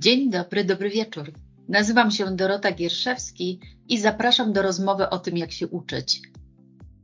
[0.00, 1.32] Dzień dobry, dobry wieczór.
[1.68, 6.22] Nazywam się Dorota Gierszewski i zapraszam do rozmowy o tym, jak się uczyć.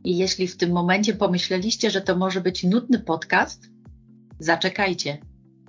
[0.04, 3.68] I jeśli w tym momencie pomyśleliście, że to może być nudny podcast,
[4.38, 5.18] zaczekajcie.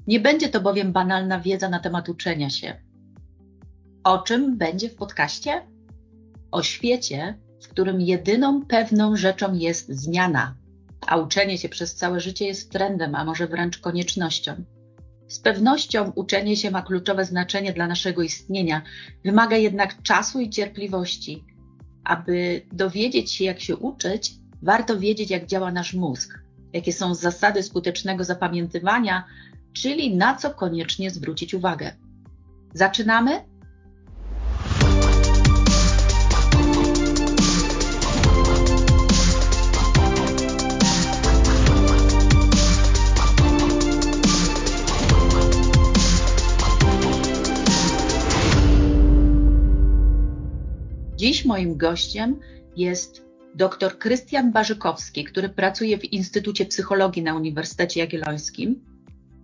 [0.07, 2.81] Nie będzie to bowiem banalna wiedza na temat uczenia się.
[4.03, 5.67] O czym będzie w podcaście?
[6.51, 10.55] O świecie, w którym jedyną pewną rzeczą jest zmiana,
[11.07, 14.63] a uczenie się przez całe życie jest trendem, a może wręcz koniecznością.
[15.27, 18.81] Z pewnością uczenie się ma kluczowe znaczenie dla naszego istnienia,
[19.25, 21.43] wymaga jednak czasu i cierpliwości.
[22.03, 26.39] Aby dowiedzieć się, jak się uczyć, warto wiedzieć, jak działa nasz mózg,
[26.73, 29.23] jakie są zasady skutecznego zapamiętywania,
[29.73, 31.95] czyli na co koniecznie zwrócić uwagę.
[32.73, 33.43] Zaczynamy?
[51.27, 52.39] Dziś moim gościem
[52.75, 53.25] jest
[53.55, 58.85] dr Krystian Barzykowski, który pracuje w Instytucie Psychologii na Uniwersytecie Jagiellońskim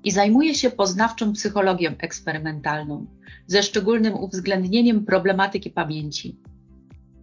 [0.03, 3.05] i zajmuje się poznawczą psychologią eksperymentalną,
[3.47, 6.37] ze szczególnym uwzględnieniem problematyki pamięci.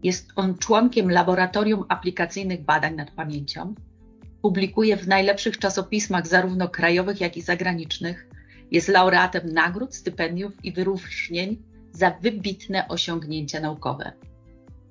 [0.02, 3.74] Jest on członkiem Laboratorium Aplikacyjnych Badań nad Pamięcią.
[4.42, 8.28] Publikuje w najlepszych czasopismach, zarówno krajowych, jak i zagranicznych.
[8.70, 14.12] Jest laureatem nagród, stypendiów i wyróżnień za wybitne osiągnięcia naukowe.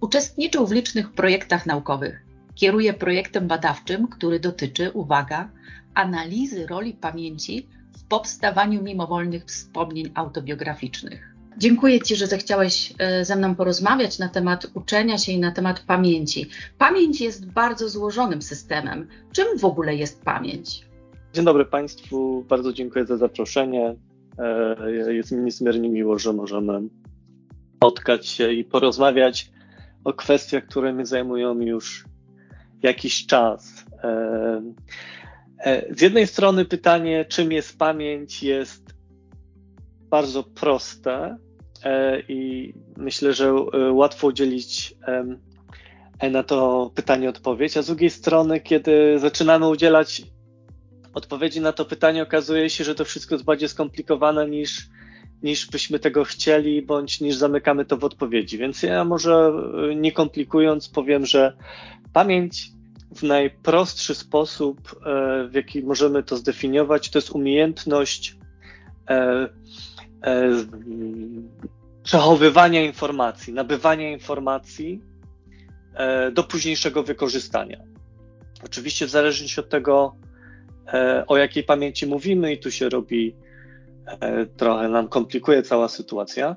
[0.02, 2.26] Uczestniczył w licznych projektach naukowych.
[2.56, 5.50] Kieruje projektem badawczym, który dotyczy, uwaga,
[5.94, 11.36] analizy roli pamięci w powstawaniu mimowolnych wspomnień autobiograficznych.
[11.58, 15.80] Dziękuję Ci, że zechciałeś e, ze mną porozmawiać na temat uczenia się i na temat
[15.80, 16.50] pamięci.
[16.78, 19.08] Pamięć jest bardzo złożonym systemem.
[19.32, 20.86] Czym w ogóle jest pamięć?
[21.34, 23.96] Dzień dobry Państwu, bardzo dziękuję za zaproszenie.
[24.38, 26.82] E, jest mi niezmiernie miło, że możemy
[27.76, 29.52] spotkać się i porozmawiać
[30.04, 32.06] o kwestiach, które mnie zajmują już
[32.84, 33.86] jakiś czas.
[34.04, 34.62] E,
[35.66, 38.94] e, z jednej strony pytanie, czym jest pamięć, jest
[40.10, 41.38] bardzo proste
[41.84, 43.54] e, i myślę, że
[43.92, 44.96] łatwo udzielić
[46.32, 50.22] na to pytanie odpowiedź, a z drugiej strony, kiedy zaczynamy udzielać
[51.14, 54.90] odpowiedzi na to pytanie, okazuje się, że to wszystko jest bardziej skomplikowane niż
[55.44, 58.58] niż byśmy tego chcieli, bądź niż zamykamy to w odpowiedzi.
[58.58, 59.54] Więc ja może
[59.92, 61.58] e, nie komplikując powiem, że
[62.14, 62.72] pamięć
[63.16, 68.38] w najprostszy sposób, e, w jaki możemy to zdefiniować, to jest umiejętność
[69.10, 69.50] e,
[72.04, 75.02] przechowywania informacji, nabywania informacji
[76.34, 77.78] do późniejszego wykorzystania.
[78.66, 80.16] Oczywiście w zależności od tego,
[81.28, 83.49] o jakiej pamięci mówimy, i tu się robi E,
[84.58, 86.56] trochę nam komplikuje cała sytuacja.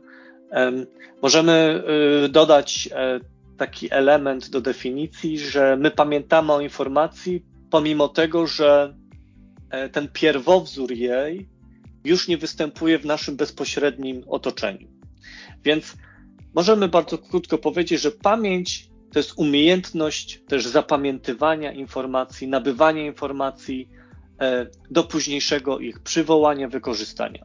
[1.22, 1.82] Możemy
[2.24, 3.20] y, dodać e,
[3.56, 8.96] taki element do definicji, że my pamiętamy o informacji, pomimo tego, że
[9.70, 11.48] e, ten pierwowzór jej
[12.04, 14.88] już nie występuje w naszym bezpośrednim otoczeniu.
[15.64, 15.96] Więc
[16.54, 24.01] możemy bardzo krótko powiedzieć, że pamięć to jest umiejętność też zapamiętywania informacji, nabywania informacji, E,
[24.90, 27.44] do późniejszego ich przywołania, wykorzystania.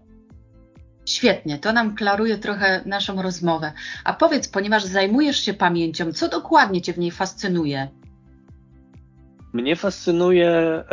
[1.06, 3.74] Świetnie, to nam klaruje trochę naszą rozmowę.
[4.04, 7.88] A powiedz, ponieważ zajmujesz się pamięcią, co dokładnie Cię w niej fascynuje?
[9.54, 10.84] Mnie fascynuje e,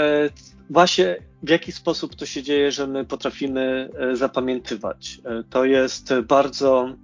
[0.71, 5.21] właśnie w jaki sposób to się dzieje, że my potrafimy e, zapamiętywać.
[5.51, 6.97] To jest bardzo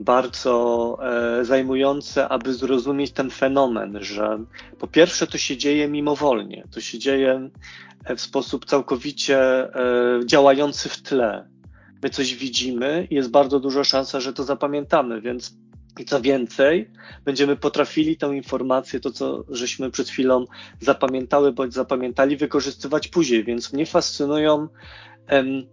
[0.00, 4.44] bardzo e, zajmujące, aby zrozumieć ten fenomen, że
[4.78, 7.50] po pierwsze to się dzieje mimowolnie, to się dzieje
[8.04, 11.48] e, w sposób całkowicie e, działający w tle.
[12.02, 15.56] My coś widzimy i jest bardzo duża szansa, że to zapamiętamy, więc
[15.98, 16.90] i co więcej,
[17.24, 20.44] będziemy potrafili tę informację, to co żeśmy przed chwilą
[20.80, 23.44] zapamiętały bądź zapamiętali, wykorzystywać później.
[23.44, 24.68] Więc mnie fascynują
[25.26, 25.66] em,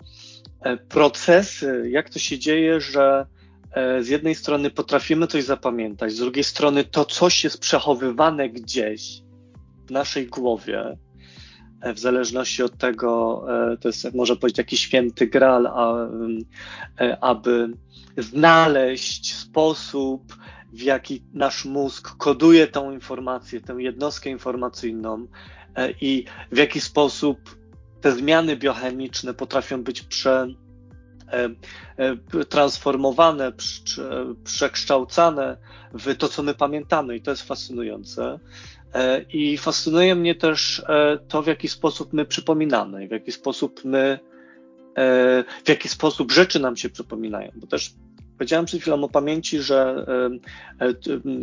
[0.89, 3.25] procesy, jak to się dzieje, że
[3.77, 9.21] E, z jednej strony potrafimy coś zapamiętać, z drugiej strony to coś jest przechowywane gdzieś
[9.87, 10.97] w naszej głowie,
[11.81, 13.43] e, w zależności od tego,
[13.73, 16.09] e, to jest może powiedzieć jakiś święty gral, a,
[17.21, 17.69] aby
[18.17, 20.35] znaleźć sposób,
[20.73, 25.27] w jaki nasz mózg koduje tą informację, tę jednostkę informacyjną
[26.01, 27.37] i w jaki sposób
[28.01, 30.47] te zmiany biochemiczne potrafią być prze,
[31.31, 31.49] E,
[31.97, 33.51] e, transformowane,
[34.43, 35.57] przekształcane
[35.93, 38.39] w to, co my pamiętamy, i to jest fascynujące.
[38.93, 40.83] E, I fascynuje mnie też
[41.27, 44.19] to, w jaki sposób my przypominamy, w jaki sposób my
[45.65, 47.93] w jaki sposób rzeczy nam się przypominają, bo też
[48.37, 50.05] Powiedziałem przed chwilą o pamięci, że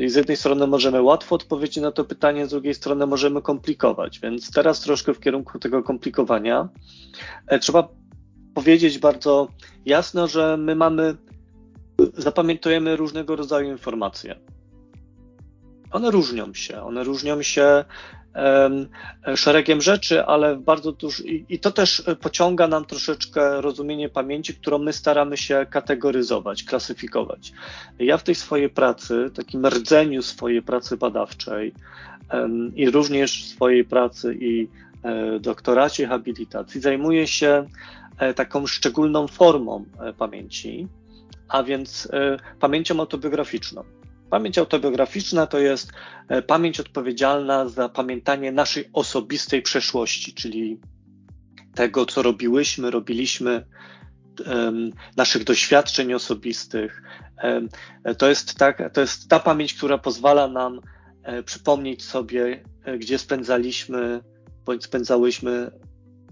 [0.06, 4.50] z jednej strony możemy łatwo odpowiedzieć na to pytanie, z drugiej strony możemy komplikować, więc
[4.50, 6.69] teraz troszkę w kierunku tego komplikowania.
[7.61, 7.88] Trzeba
[8.55, 9.49] powiedzieć bardzo
[9.87, 11.17] jasno, że my mamy,
[12.17, 14.41] zapamiętujemy różnego rodzaju informacje.
[15.94, 17.85] One różnią się, one różnią się
[19.35, 24.93] szeregiem rzeczy, ale bardzo dużo i, to też pociąga nam troszeczkę rozumienie pamięci, którą my
[24.93, 27.52] staramy się kategoryzować, klasyfikować.
[27.99, 31.75] Ja w tej swojej pracy, takim rdzeniu swojej pracy badawczej
[32.75, 34.69] i również swojej pracy i
[35.02, 37.67] e, doktoracie habilitacji zajmuję się
[38.19, 40.88] e, taką szczególną formą e, pamięci,
[41.49, 42.08] a więc
[42.61, 43.85] pamięcią autobiograficzną.
[44.34, 45.92] Pamięć autobiograficzna to jest
[46.28, 50.81] e, pamięć odpowiedzialna za pamiętanie naszej osobistej przeszłości, czyli
[51.75, 53.66] tego, co robiłyśmy, robiliśmy,
[55.16, 57.02] naszych doświadczeń osobistych.
[58.19, 60.81] To jest, tak, to jest ta pamięć, która pozwala nam
[61.22, 64.20] e, przypomnieć sobie, e, gdzie spędzaliśmy
[64.64, 65.70] bądź spędzałyśmy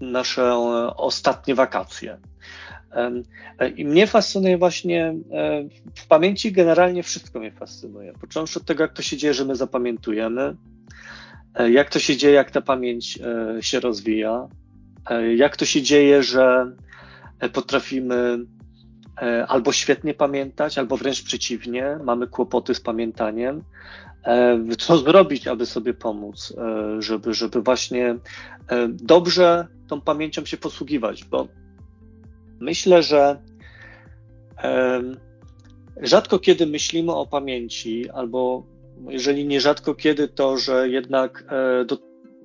[0.01, 0.55] nasze
[0.97, 2.19] ostatnie wakacje.
[2.95, 8.13] E, I mnie fascynuje właśnie, e, w pamięci generalnie wszystko mnie fascynuje.
[8.21, 10.57] Począwszy od tego, jak to się dzieje, że my zapamiętujemy,
[11.55, 13.19] e, jak to się dzieje, jak ta pamięć
[13.61, 14.49] się rozwija,
[15.37, 16.73] jak to się dzieje, że
[17.53, 18.39] potrafimy
[19.49, 23.63] albo świetnie pamiętać, albo wręcz przeciwnie, mamy kłopoty z pamiętaniem.
[24.79, 26.57] Co zrobić, aby sobie pomóc,
[26.99, 28.17] żeby, żeby właśnie
[28.89, 31.49] dobrze tą pamięcią się posługiwać, bo
[32.63, 33.37] Myślę, że
[36.03, 38.67] rzadko kiedy myślimy o pamięci, albo
[39.09, 41.99] jeżeli nie rzadko kiedy, to że jednak e, do,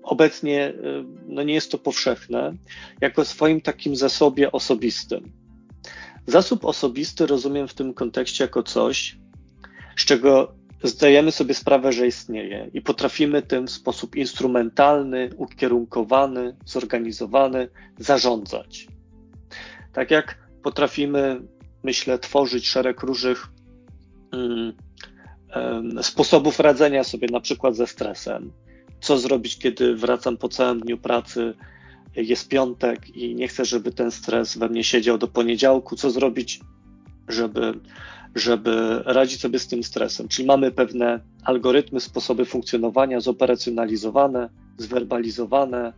[0.04, 0.74] obecnie e,
[1.28, 2.54] no nie jest to powszechne,
[3.02, 5.32] jako swoim takim zasobie osobistym.
[6.28, 9.18] Zasób osobisty rozumiem w tym kontekście jako coś,
[9.98, 10.54] z czego
[10.84, 17.68] zdajemy sobie sprawę, że istnieje i potrafimy tym w sposób instrumentalny, ukierunkowany, zorganizowany
[17.98, 18.88] zarządzać.
[19.98, 21.42] Tak jak potrafimy,
[21.84, 23.48] myślę, tworzyć szereg różnych
[24.34, 28.52] um, sposobów radzenia sobie, na przykład ze stresem.
[29.02, 31.54] Co zrobić, kiedy wracam po całym dniu pracy,
[32.16, 35.96] jest piątek i nie chcę, żeby ten stres we mnie siedział do poniedziałku.
[35.96, 36.60] Co zrobić,
[37.28, 37.80] żeby,
[38.36, 40.28] żeby radzić sobie z tym stresem?
[40.28, 45.94] Czyli mamy pewne algorytmy, sposoby funkcjonowania zoperacjonalizowane, zwerbalizowane,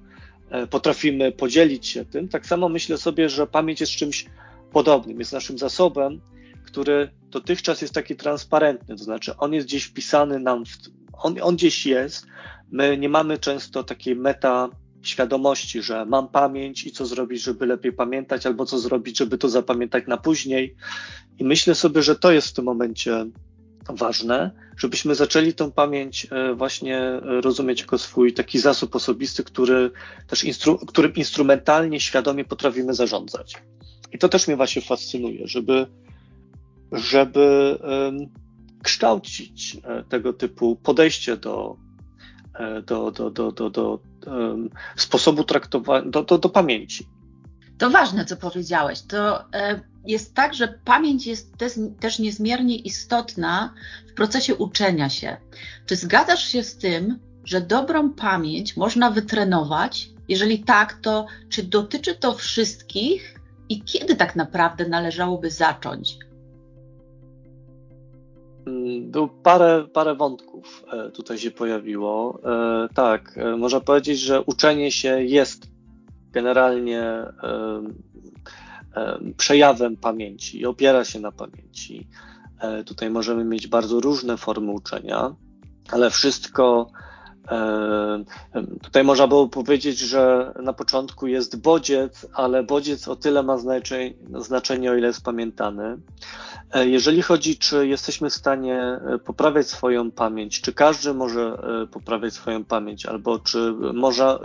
[0.70, 2.28] potrafimy podzielić się tym.
[2.28, 4.26] Tak samo myślę sobie, że pamięć jest czymś
[4.72, 6.22] podobnym, jest naszym zasobem,
[6.66, 10.78] który dotychczas jest taki transparentny, to znaczy on jest gdzieś wpisany nam, w,
[11.14, 12.28] on, on gdzieś jest.
[12.72, 14.70] My nie mamy często takiej meta
[15.02, 19.50] świadomości, że mam pamięć i co zrobić, żeby lepiej pamiętać, albo co zrobić, żeby to
[19.50, 20.76] zapamiętać na później.
[21.40, 23.26] I myślę sobie, że to jest w tym momencie
[23.96, 29.92] ważne, żebyśmy zaczęli tą pamięć e, właśnie rozumieć jako swój taki zasób osobisty, który
[30.28, 33.54] też instru, którym instrumentalnie, świadomie potrafimy zarządzać.
[34.12, 35.88] I to też mnie właśnie fascynuje, żeby,
[36.92, 37.78] żeby
[38.84, 41.78] kształcić e, tego typu podejście do,
[42.54, 47.08] e, do, do, do, do, do um, sposobu traktowania, do, do, do pamięci.
[47.80, 49.02] To ważne, co powiedziałeś.
[49.02, 49.46] To
[50.06, 51.54] jest tak, że pamięć jest
[52.00, 53.74] też niezmiernie istotna
[54.10, 55.38] w procesie uczenia się.
[55.86, 60.10] Czy zgadzasz się z tym, że dobrą pamięć można wytrenować?
[60.28, 66.18] Jeżeli tak, to czy dotyczy to wszystkich i kiedy tak naprawdę należałoby zacząć?
[68.68, 72.40] Mm, był parę, parę wątków e, tutaj się pojawiło.
[72.46, 75.79] E, tak, e, można powiedzieć, że uczenie się jest
[76.32, 77.04] generalnie
[79.38, 82.08] przejawem pamięci i opiera się na pamięci.
[82.60, 85.36] E, tutaj możemy mieć bardzo różne formy uczenia,
[85.92, 86.92] ale wszystko
[88.82, 94.14] Tutaj można było powiedzieć, że na początku jest bodziec, ale bodziec o tyle ma znaczenie,
[94.40, 95.98] znaczenie, o ile jest pamiętany.
[96.74, 101.58] E, jeżeli chodzi, czy jesteśmy w stanie e, poprawiać swoją pamięć, czy każdy może
[101.92, 104.40] poprawiać swoją pamięć, albo czy może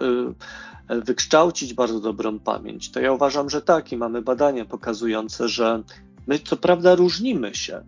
[0.88, 5.82] wykształcić bardzo dobrą pamięć, to ja uważam, że tak i mamy badania pokazujące, że
[6.26, 7.84] my co prawda różnimy się.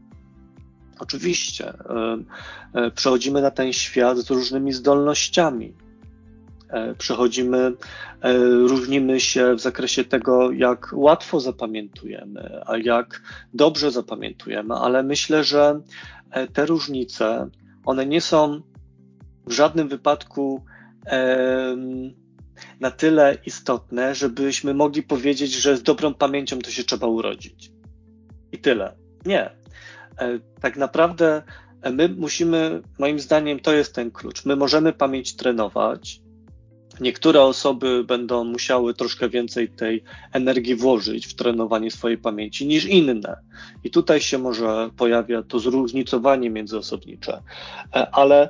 [0.98, 2.18] Oczywiście e,
[2.74, 5.74] e, przechodzimy na ten świat z różnymi zdolnościami.
[6.68, 7.72] E, przechodzimy,
[8.66, 13.22] różnimy się w zakresie tego, jak łatwo zapamiętujemy, a jak
[13.54, 15.80] dobrze zapamiętujemy, ale myślę, że
[16.52, 17.48] te różnice,
[17.84, 18.62] one nie są
[19.46, 20.64] w żadnym wypadku
[22.80, 27.72] na tyle istotne, żebyśmy mogli powiedzieć, że z dobrą pamięcią to się trzeba urodzić.
[28.52, 28.96] I tyle.
[29.26, 29.50] Nie.
[30.18, 31.42] E, tak naprawdę
[31.82, 34.44] e, my musimy, moim zdaniem, to jest ten klucz.
[34.44, 36.20] My możemy pamięć trenować.
[37.00, 43.36] Niektóre osoby będą musiały troszkę więcej tej energii włożyć w trenowanie swojej pamięci niż inne.
[43.84, 47.42] I tutaj się może pojawia to zróżnicowanie międzyosobnicze.
[47.96, 48.48] E, ale,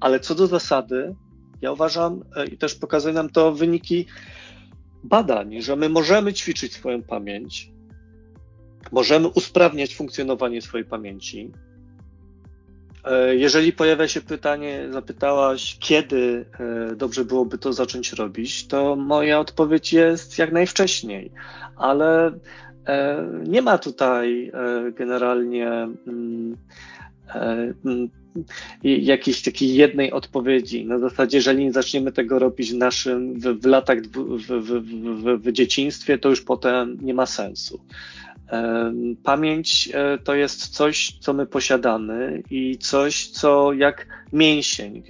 [0.00, 1.14] ale co do zasady,
[1.62, 4.06] ja uważam, i też pokazują nam to wyniki
[5.04, 7.70] badań, że my możemy ćwiczyć swoją pamięć,
[8.92, 11.50] możemy usprawniać funkcjonowanie swojej pamięci.
[13.04, 19.40] E, jeżeli pojawia się pytanie, zapytałaś, kiedy e, dobrze byłoby to zacząć robić, to moja
[19.40, 21.32] odpowiedź jest jak najwcześniej,
[21.76, 22.32] ale
[22.86, 24.52] e, nie ma tutaj
[24.98, 25.68] generalnie
[26.06, 26.56] mm,
[27.84, 28.08] mm,
[28.84, 30.84] jakiejś takiej jednej odpowiedzi.
[30.84, 35.52] Na zasadzie, jeżeli nie zaczniemy tego robić w naszym, w, w latach, w, w, w,
[35.52, 37.80] dzieciństwie, to już potem nie ma sensu.
[39.22, 45.02] Pamięć e, to jest coś, co my posiadamy i coś, co jak mięsień,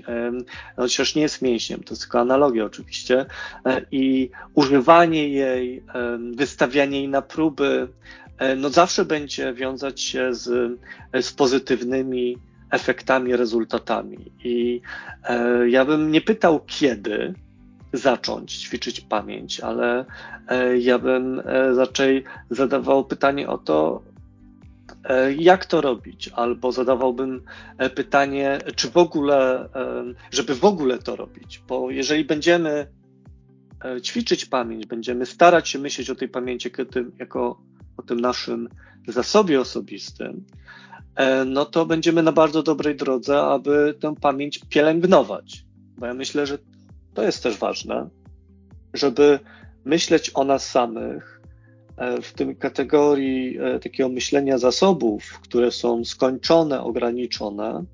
[0.76, 3.26] chociaż nie jest mięśniem, to jest tylko analogia oczywiście,
[3.67, 5.83] e, i używanie jej,
[6.35, 7.88] wystawianie jej na próby,
[8.38, 10.79] e, no zawsze będzie wiązać się z,
[11.21, 12.38] z pozytywnymi
[12.73, 14.33] efektami, rezultatami.
[14.45, 14.81] I
[15.67, 17.35] ja bym nie pytał kiedy,
[17.93, 20.05] zacząć ćwiczyć pamięć, ale
[20.49, 24.02] e, ja bym e, raczej zadawał pytanie o to,
[25.05, 27.43] e, jak to robić, albo zadawałbym
[27.95, 29.69] pytanie, czy w ogóle,
[30.31, 32.87] żeby w ogóle to robić, bo jeżeli będziemy
[34.02, 36.71] ćwiczyć pamięć, będziemy starać się myśleć o tej pamięci
[37.19, 37.61] jako
[37.97, 38.69] o tym naszym
[39.09, 40.45] zasobie osobistym,
[41.47, 45.64] no to będziemy na bardzo dobrej drodze, aby tę pamięć pielęgnować.
[45.99, 46.59] Bo ja myślę, że
[47.14, 48.09] to jest też ważne,
[48.95, 49.38] żeby
[49.85, 51.42] myśleć o nas samych
[51.97, 57.85] e, w tym kategorii e, takiego myślenia zasobów, które są skończone, ograniczone,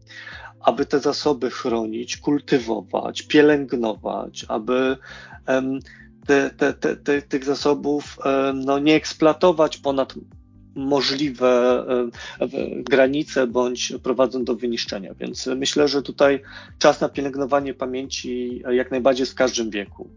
[0.61, 4.97] aby te zasoby chronić, kultywować, pielęgnować, aby
[6.27, 8.19] te, te, te, tych zasobów
[8.55, 10.15] no, nie eksploatować ponad
[10.79, 11.85] możliwe
[12.41, 12.49] e,
[12.83, 15.15] granice bądź prowadzą do wyniszczenia.
[15.15, 16.43] Więc myślę, że tutaj
[16.79, 20.11] czas na pielęgnowanie pamięci jak najbardziej w każdym wieku.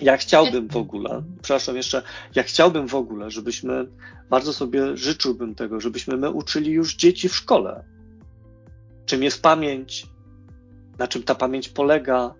[0.00, 2.02] Ja chciałbym w ogóle, przepraszam jeszcze,
[2.34, 3.86] ja chciałbym w ogóle, żebyśmy,
[4.30, 7.84] bardzo sobie życzyłbym tego, żebyśmy my uczyli już dzieci w szkole.
[9.06, 10.06] Czym jest pamięć,
[10.98, 12.34] na czym ta pamięć polega,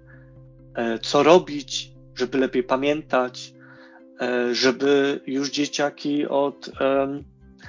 [0.74, 3.54] e, co robić, żeby lepiej pamiętać,
[4.20, 6.70] e, żeby już dzieciaki od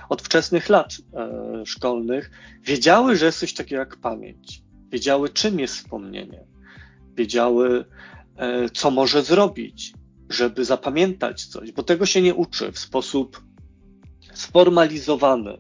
[0.10, 2.32] od wczesnych lat e, szkolnych
[2.64, 4.62] wiedziały, że jest coś takiego jak pamięć.
[4.92, 6.46] Wiedziały, czym jest wspomnienie.
[7.16, 7.86] Wiedziały,
[8.38, 9.94] e, co może zrobić,
[10.30, 13.44] żeby zapamiętać coś, bo tego się nie uczy w sposób
[14.34, 15.58] sformalizowany,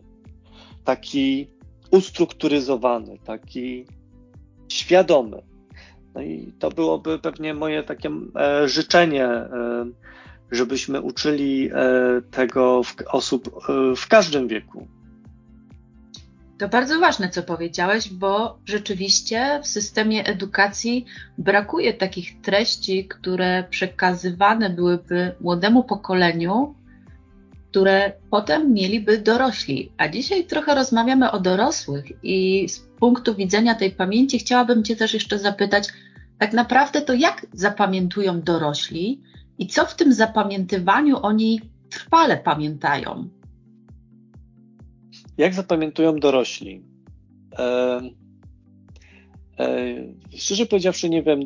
[0.84, 1.48] taki
[1.92, 3.86] ustrukturyzowany, taki
[4.70, 5.42] świadomy.
[6.16, 9.86] No i to byłoby pewnie moje takie e, życzenie e,
[10.52, 11.74] żebyśmy uczyli e,
[12.32, 14.88] tego osób e, w każdym wieku.
[16.58, 21.06] To bardzo ważne, co powiedziałeś, bo rzeczywiście w systemie edukacji
[21.38, 26.75] brakuje takich treści, które przekazywane byłyby młodemu pokoleniu,
[27.72, 29.92] które potem mieliby dorośli.
[29.98, 35.14] A dzisiaj trochę rozmawiamy o dorosłych i z punktu widzenia tej pamięci chciałabym Cię też
[35.14, 35.88] jeszcze zapytać,
[36.40, 39.22] tak naprawdę to jak zapamiętują dorośli
[39.60, 43.30] i co w tym zapamiętywaniu oni trwale pamiętają?
[45.38, 46.84] Jak zapamiętują dorośli?
[47.60, 48.02] E,
[49.60, 49.68] e,
[50.38, 51.40] szczerze powiedziawszy, nie wiem,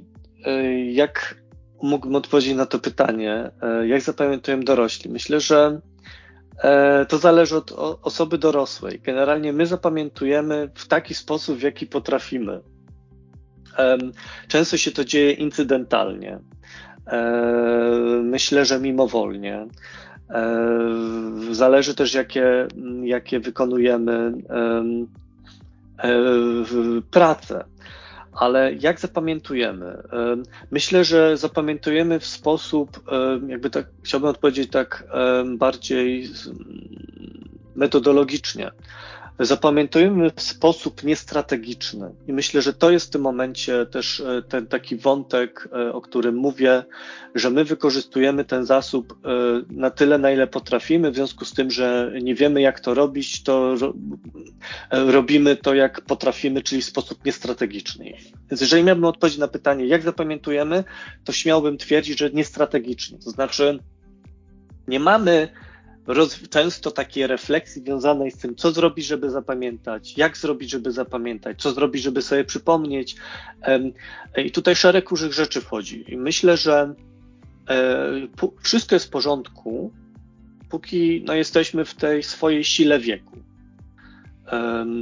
[0.45, 1.41] e, jak
[1.81, 3.51] mógłbym odpowiedzieć na to pytanie.
[3.61, 5.11] E, jak zapamiętują dorośli?
[5.11, 5.81] Myślę, że
[6.63, 8.99] e, to zależy od osoby dorosłej.
[8.99, 12.61] Generalnie my zapamiętujemy w taki sposób, w jaki potrafimy.
[14.47, 16.39] Często się to dzieje incydentalnie.
[17.09, 19.65] E, myślę, że mimowolnie.
[20.29, 20.69] E,
[21.51, 22.67] zależy też, jakie,
[23.03, 26.13] jakie wykonujemy e,
[27.11, 27.65] prace.
[28.33, 30.03] Ale jak zapamiętujemy?
[30.71, 33.03] Myślę, że zapamiętujemy w sposób,
[33.47, 35.03] jakby tak, chciałbym odpowiedzieć tak
[35.57, 36.29] bardziej
[37.75, 38.71] metodologicznie.
[39.39, 42.11] Zapamiętujemy w sposób niestrategiczny.
[42.27, 46.01] I myślę, że to jest w tym momencie też e, ten taki wątek, e, o
[46.01, 46.83] którym mówię,
[47.35, 49.29] że my wykorzystujemy ten zasób e,
[49.69, 53.43] na tyle, na ile potrafimy, w związku z tym, że nie wiemy, jak to robić,
[53.43, 53.75] to
[54.91, 58.13] robimy to, jak potrafimy, czyli w sposób niestrategiczny.
[58.51, 60.83] Więc jeżeli miałbym odpowiedzieć na pytanie, jak zapamiętujemy,
[61.23, 63.17] to śmiałbym twierdzić, że niestrategicznie.
[63.17, 63.79] To znaczy,
[64.87, 65.49] nie mamy
[66.13, 71.61] roz, często takie refleksji związanej z tym, co zrobić, żeby zapamiętać, jak zrobić, żeby zapamiętać,
[71.61, 73.15] co zrobić, żeby sobie przypomnieć.
[74.37, 76.05] I tutaj szereg różnych rzeczy wchodzi.
[76.07, 76.93] I myślę, że
[77.69, 78.11] e,
[78.61, 79.91] wszystko jest w porządku,
[80.69, 83.37] póki no, jesteśmy w tej swojej sile wieku.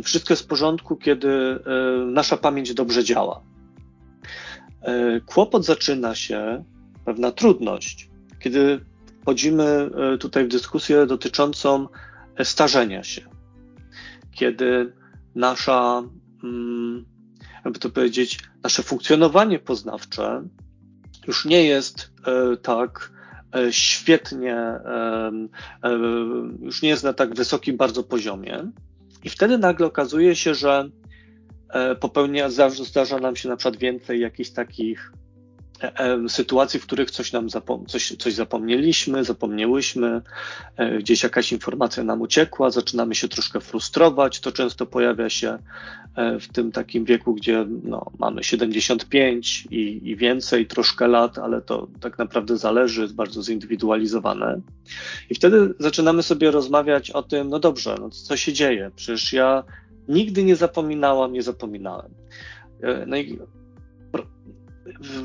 [0.04, 1.60] Wszystko jest w porządku, kiedy e,
[2.06, 3.42] nasza pamięć dobrze działa.
[4.82, 6.64] E, kłopot zaczyna się,
[7.06, 8.10] pewna trudność,
[8.40, 8.80] kiedy
[9.28, 11.88] wchodzimy e, tutaj w dyskusję dotyczącą
[12.36, 13.22] e, starzenia się.
[14.32, 14.94] Kiedy
[15.36, 16.04] nasza,
[16.44, 17.06] mm,
[17.66, 20.44] jakby to powiedzieć, nasze funkcjonowanie poznawcze
[21.28, 23.12] już nie jest e, tak
[23.72, 24.80] świetnie,
[26.62, 28.72] już nie jest na tak wysokim bardzo poziomie.
[29.24, 30.90] I wtedy nagle okazuje się, że
[32.00, 32.50] popełnia,
[32.84, 35.12] zdarza nam się na przykład więcej jakichś takich
[36.28, 40.22] sytuacji, w których coś nam zapom coś, coś zapomnieliśmy, zapomniałyśmy,
[40.78, 44.40] e, gdzieś jakaś informacja nam uciekła, zaczynamy się troszkę frustrować.
[44.40, 45.58] To często pojawia się
[46.16, 51.62] e, w tym takim wieku, gdzie no, mamy 75 i, i więcej, troszkę lat, ale
[51.62, 54.62] to tak naprawdę zależy, jest bardzo zindywidualizowane.
[55.30, 58.92] I wtedy zaczynamy sobie rozmawiać o tym, no dobrze, no co się dzieje?
[58.96, 59.64] Przecież ja
[60.08, 62.12] nigdy nie zapominałam, nie zapominałem.
[62.82, 63.40] E, no i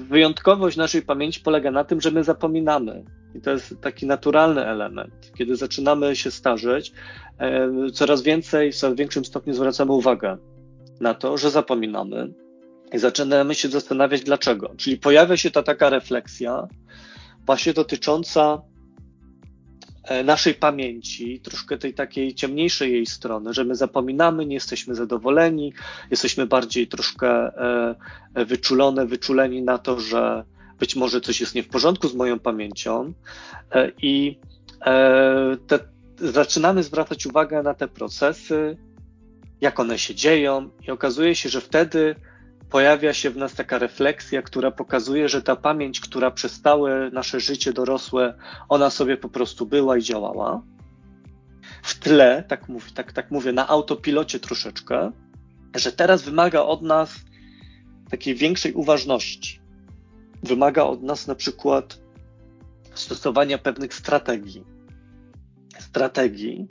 [0.08, 3.04] wyjątkowość naszej pamięci polega na tym, że my zapominamy.
[3.34, 5.32] I to jest taki naturalny element.
[5.38, 6.92] Kiedy zaczynamy się starzeć,
[7.38, 10.38] e, coraz więcej, w coraz większym stopniu zwracamy uwagę
[11.00, 12.32] na to, że zapominamy
[12.92, 14.74] i zaczynamy się zastanawiać dlaczego.
[14.76, 16.68] Czyli pojawia się ta taka refleksja
[17.46, 18.62] właśnie dotycząca
[20.24, 25.72] naszej pamięci, troszkę tej takiej ciemniejszej jej strony, że my zapominamy, nie jesteśmy zadowoleni,
[26.10, 27.94] jesteśmy bardziej troszkę e,
[28.34, 30.44] e, wyczulone, wyczuleni na to, że
[30.78, 33.12] być może coś jest nie w porządku z moją pamięcią.
[34.02, 34.38] I
[35.66, 35.78] te,
[36.18, 38.76] zaczynamy zwracać uwagę na te procesy,
[39.60, 42.14] jak one się dzieją i okazuje się, że wtedy
[42.72, 47.40] pojawia się w nas taka refleksja, która pokazuje, że ta pamięć, która przez całe nasze
[47.40, 48.34] życie dorosłe,
[48.68, 50.62] ona sobie po prostu była i działała.
[51.82, 55.12] W tle, tak, tak, tak mówię, na autopilocie troszeczkę,
[55.74, 57.14] że teraz wymaga od nas
[58.10, 59.60] takiej większej uważności.
[60.42, 61.98] Wymaga od nas na przykład
[62.94, 64.64] stosowania pewnych strategii.
[65.78, 66.68] Strategii,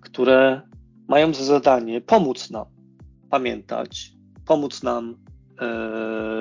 [0.00, 0.62] które
[1.08, 2.66] mają za zadanie pomóc nam
[3.30, 4.12] pamiętać,
[4.46, 5.27] pomóc nam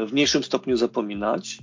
[0.07, 1.59] w mniejszym stopniu zapominać.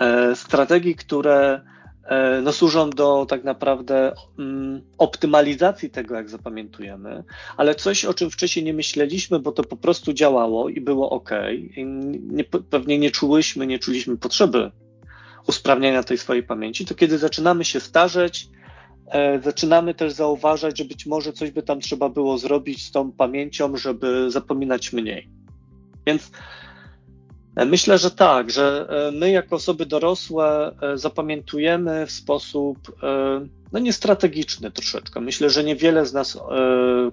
[0.00, 1.60] E, strategii, które
[2.04, 7.24] e, no, służą do tak naprawdę mm, optymalizacji tego, jak zapamiętujemy,
[7.56, 11.30] ale coś, o czym wcześniej nie myśleliśmy, bo to po prostu działało i było ok.
[11.76, 11.84] I
[12.20, 14.70] nie, pewnie nie czułyśmy, nie czuliśmy potrzeby
[15.48, 18.48] usprawniania tej swojej pamięci, to kiedy zaczynamy się starzeć,
[19.10, 23.12] e, zaczynamy też zauważać, że być może coś by tam trzeba było zrobić z tą
[23.12, 25.39] pamięcią, żeby zapominać mniej.
[26.06, 26.30] Więc
[27.56, 32.78] e, myślę, że tak, że e, my jako osoby dorosłe e, zapamiętujemy w sposób
[33.72, 35.20] no niestrategiczny troszeczkę.
[35.20, 36.38] Myślę, że niewiele z nas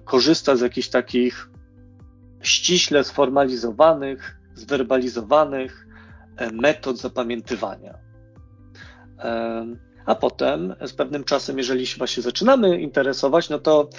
[0.04, 1.50] korzysta z jakichś takich
[2.42, 5.86] ściśle sformalizowanych, zwerbalizowanych
[6.52, 7.98] metod zapamiętywania.
[10.08, 13.90] A potem z pewnym czasem, jeżeli się właśnie zaczynamy interesować, no to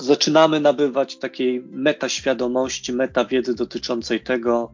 [0.00, 4.72] zaczynamy nabywać takiej metaświadomości, metawiedzy dotyczącej tego,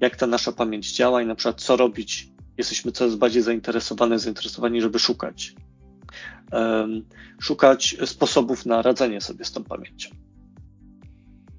[0.00, 2.28] jak ta nasza pamięć działa i na przykład co robić.
[2.58, 5.54] Jesteśmy coraz bardziej zainteresowani, zainteresowani, żeby szukać.
[7.40, 10.10] Szukać sposobów na radzenie sobie z tą pamięcią.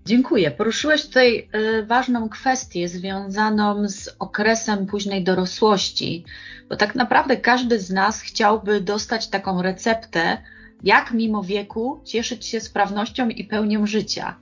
[0.08, 0.52] Dziękuję.
[0.52, 6.24] Poruszyłeś tutaj y, ważną kwestię związaną z okresem późnej dorosłości,
[6.70, 10.38] bo tak naprawdę każdy z nas chciałby dostać taką receptę,
[10.84, 14.36] jak mimo wieku cieszyć się sprawnością i pełnią życia.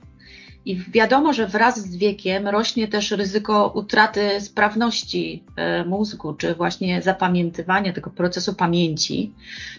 [0.64, 7.02] I wiadomo, że wraz z wiekiem rośnie też ryzyko utraty sprawności e, mózgu, czy właśnie
[7.02, 9.32] zapamiętywania tego procesu pamięci.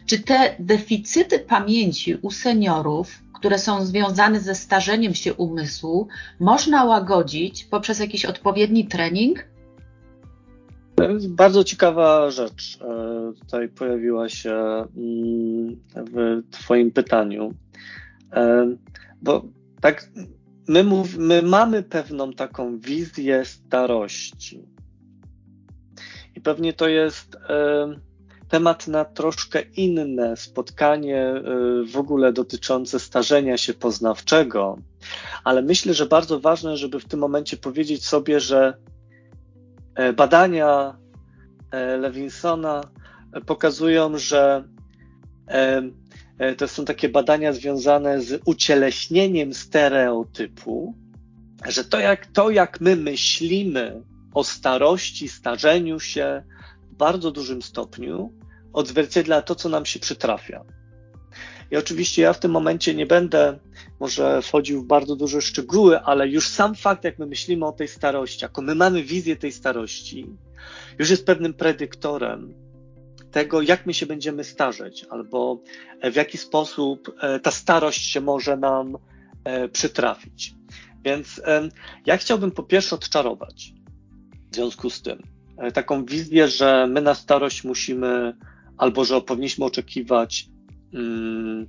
[0.06, 6.08] Czy te deficyty pamięci u seniorów, które są związane ze starzeniem się umysłu,
[6.40, 9.48] można łagodzić poprzez jakiś odpowiedni trening?
[11.30, 14.54] Bardzo ciekawa rzecz e, tutaj pojawiła się
[14.98, 17.54] mm, w Twoim pytaniu.
[18.34, 18.68] E,
[19.22, 19.46] bo
[19.82, 20.10] tak
[20.68, 24.64] my, mów, my mamy pewną taką wizję starości.
[26.36, 28.00] I pewnie to jest e,
[28.50, 31.44] temat na troszkę inne spotkanie e,
[31.92, 34.78] w ogóle dotyczące starzenia się poznawczego,
[35.44, 38.78] ale myślę, że bardzo ważne, żeby w tym momencie powiedzieć sobie, że
[39.96, 40.98] e, badania
[41.72, 42.82] e, Lewinsona
[43.46, 44.64] pokazują, że
[45.48, 45.82] e,
[46.58, 50.96] to są takie badania związane z ucieleśnieniem stereotypu,
[51.66, 54.02] że to jak, to jak my myślimy
[54.34, 56.44] o starości, starzeniu się
[56.98, 58.34] bardzo dużym stopniu
[58.74, 60.66] odzwierciedla to, co nam się przytrafia.
[61.72, 63.60] I oczywiście ja w tym momencie nie będę
[64.00, 67.88] może wchodził w bardzo duże szczegóły, ale już sam fakt, jak my myślimy o tej
[67.88, 70.26] starości, jako my mamy wizję tej starości,
[71.00, 72.54] już jest pewnym predyktorem
[73.32, 75.62] tego, jak my się będziemy starzeć, albo
[76.12, 78.98] w jaki sposób e, ta starość się może nam
[79.44, 80.54] e, przytrafić.
[81.06, 81.42] Więc
[82.06, 83.74] ja chciałbym po pierwsze odczarować
[84.52, 85.37] w związku z tym
[85.74, 88.34] taką wizję, że my na starość musimy,
[88.78, 90.50] albo że powinniśmy oczekiwać
[90.94, 91.68] mm,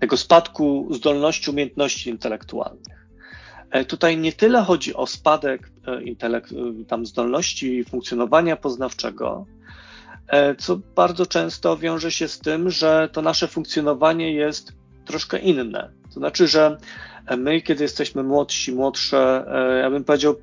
[0.00, 3.00] tego spadku zdolności, umiejętności intelektualnych.
[3.88, 5.72] Tutaj nie tyle chodzi o spadek
[6.04, 6.54] intelekt,
[6.88, 9.46] tam zdolności funkcjonowania poznawczego,
[10.30, 14.72] E, co bardzo często wiąże się z tym, że to nasze funkcjonowanie jest
[15.04, 15.92] troszkę inne.
[16.14, 16.76] To znaczy, że
[17.38, 20.34] my, kiedy jesteśmy młodsi, młodsze, e, ja bym powiedział,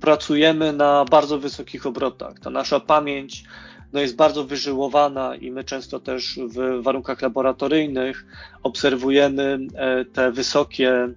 [0.00, 2.38] pracujemy na bardzo wysokich obrotach.
[2.40, 3.44] Ta nasza pamięć
[3.92, 8.26] no, jest bardzo wyżyłowana i my często też w warunkach laboratoryjnych
[8.62, 11.08] obserwujemy e, te wysokie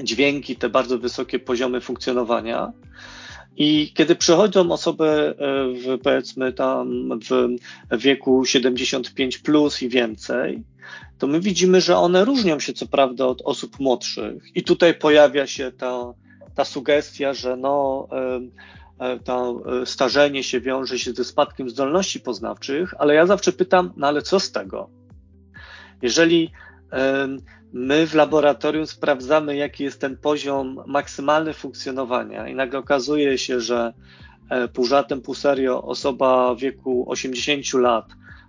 [0.00, 2.72] dźwięki, te bardzo wysokie poziomy funkcjonowania.
[3.56, 5.34] I kiedy przychodzą osoby e,
[5.72, 7.56] w, powiedzmy tam w
[7.98, 10.62] wieku 75 plus i więcej,
[11.18, 14.42] to my widzimy, że one różnią się co prawda od osób młodszych.
[14.54, 16.14] I tutaj pojawia się ta,
[16.54, 18.40] ta sugestia, że no, e,
[19.06, 24.06] e, to starzenie się wiąże się ze spadkiem zdolności poznawczych, ale ja zawsze pytam, no
[24.06, 24.90] ale co z tego?
[26.02, 26.50] Jeżeli
[27.72, 33.94] my w laboratorium sprawdzamy, jaki jest ten poziom maksymalny funkcjonowania, i nagle okazuje się, że
[34.50, 38.04] e, pół żartem, pół serio osoba w wieku 80 lat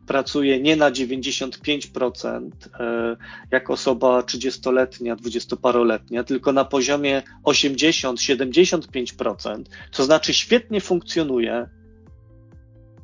[0.07, 3.17] pracuje nie na 95%, e,
[3.51, 11.69] jak osoba 30-letnia, 20-paroletnia, tylko na poziomie 80-75%, co znaczy świetnie funkcjonuje,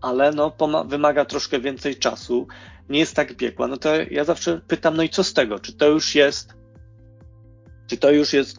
[0.01, 2.47] ale no, wymaga troszkę więcej czasu,
[2.89, 5.59] nie jest tak biegła, no to ja zawsze pytam, no i co z tego?
[5.59, 6.53] Czy to już jest,
[7.87, 8.57] czy to już jest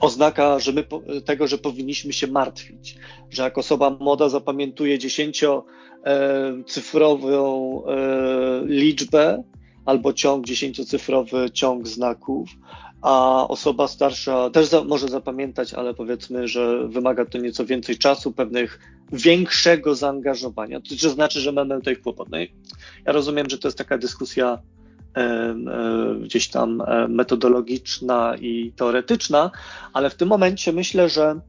[0.00, 0.84] oznaka że my,
[1.24, 2.96] tego, że powinniśmy się martwić?
[3.30, 9.42] Że jak osoba młoda zapamiętuje dziesięciocyfrową e, liczbę
[9.86, 12.48] albo ciąg, dziesięciocyfrowy ciąg znaków,
[13.02, 18.32] a osoba starsza też za, może zapamiętać, ale powiedzmy, że wymaga to nieco więcej czasu,
[18.32, 18.80] pewnych
[19.12, 20.80] większego zaangażowania.
[21.00, 22.28] To znaczy, że mamy tutaj kłopot.
[22.30, 22.38] No
[23.06, 24.58] ja rozumiem, że to jest taka dyskusja e, e,
[26.20, 29.50] gdzieś tam e, metodologiczna i teoretyczna,
[29.92, 31.40] ale w tym momencie myślę, że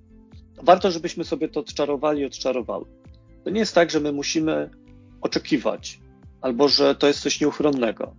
[0.64, 2.86] warto, żebyśmy sobie to odczarowali i odczarowały.
[3.44, 4.70] To nie jest tak, że my musimy
[5.22, 6.00] oczekiwać,
[6.42, 8.16] albo że to jest coś nieuchronnego.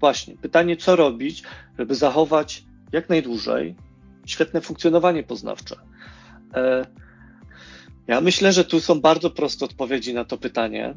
[0.00, 1.42] Właśnie, pytanie, co robić,
[1.78, 3.76] żeby zachować jak najdłużej
[4.26, 5.76] świetne funkcjonowanie poznawcze.
[6.54, 6.86] E,
[8.06, 10.94] ja myślę, że tu są bardzo proste odpowiedzi na to pytanie.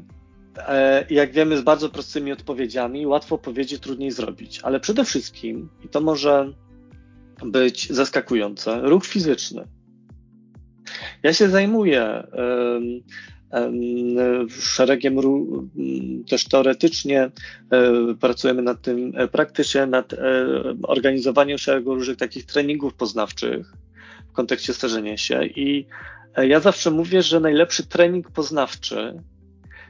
[0.58, 4.60] E, jak wiemy, z bardzo prostymi odpowiedziami łatwo powiedzieć, trudniej zrobić.
[4.62, 6.52] Ale przede wszystkim, i to może
[7.44, 9.68] być zaskakujące, ruch fizyczny.
[11.22, 12.26] Ja się zajmuję
[14.60, 15.16] szeregiem
[16.28, 17.30] też teoretycznie e,
[18.20, 20.14] pracujemy nad tym e, praktycznie, nad
[20.82, 23.72] organizowaniem szeregu różnych takich treningów poznawczych
[24.28, 25.86] w kontekście starzenia się i
[26.36, 29.22] ja zawsze mówię, że najlepszy trening poznawczy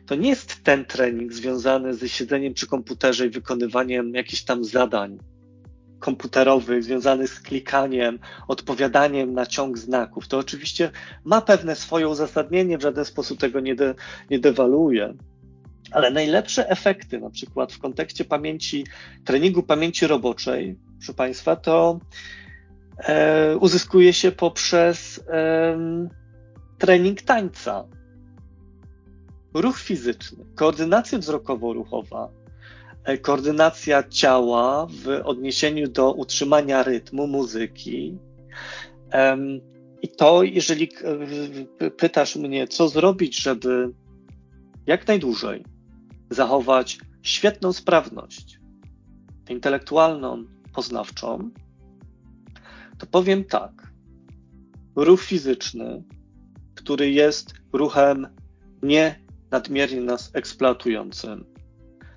[0.07, 5.19] to nie jest ten trening związany ze siedzeniem przy komputerze i wykonywaniem jakichś tam zadań,
[5.99, 10.29] komputerowych związanych z klikaniem, odpowiadaniem na ciąg znaków.
[10.29, 10.91] To oczywiście
[11.25, 13.95] ma pewne swoje uzasadnienie, w żaden sposób tego nie, de,
[14.31, 15.15] nie dewaluuje.
[15.91, 18.87] Ale najlepsze efekty, na przykład w kontekście pamięci,
[19.25, 22.01] treningu pamięci roboczej, proszę Państwa, to
[22.99, 25.79] e, uzyskuje się poprzez e,
[26.79, 27.85] trening tańca,
[29.61, 32.29] ruch fizyczny, koordynacja wzrokowo-ruchowa,
[33.07, 38.19] E, koordynacja ciała w odniesieniu do utrzymania rytmu muzyki.
[40.03, 40.89] I to, jeżeli
[41.97, 43.93] pytasz mnie, co zrobić, żeby
[44.87, 45.65] jak najdłużej
[46.31, 48.61] zachować świetną sprawność
[49.49, 51.51] intelektualną, poznawczą,
[52.99, 53.93] to powiem tak.
[54.97, 56.03] Ruch fizyczny,
[56.75, 58.27] który jest ruchem
[58.83, 59.26] nie
[59.57, 61.45] nadmiernie nas eksploatującym,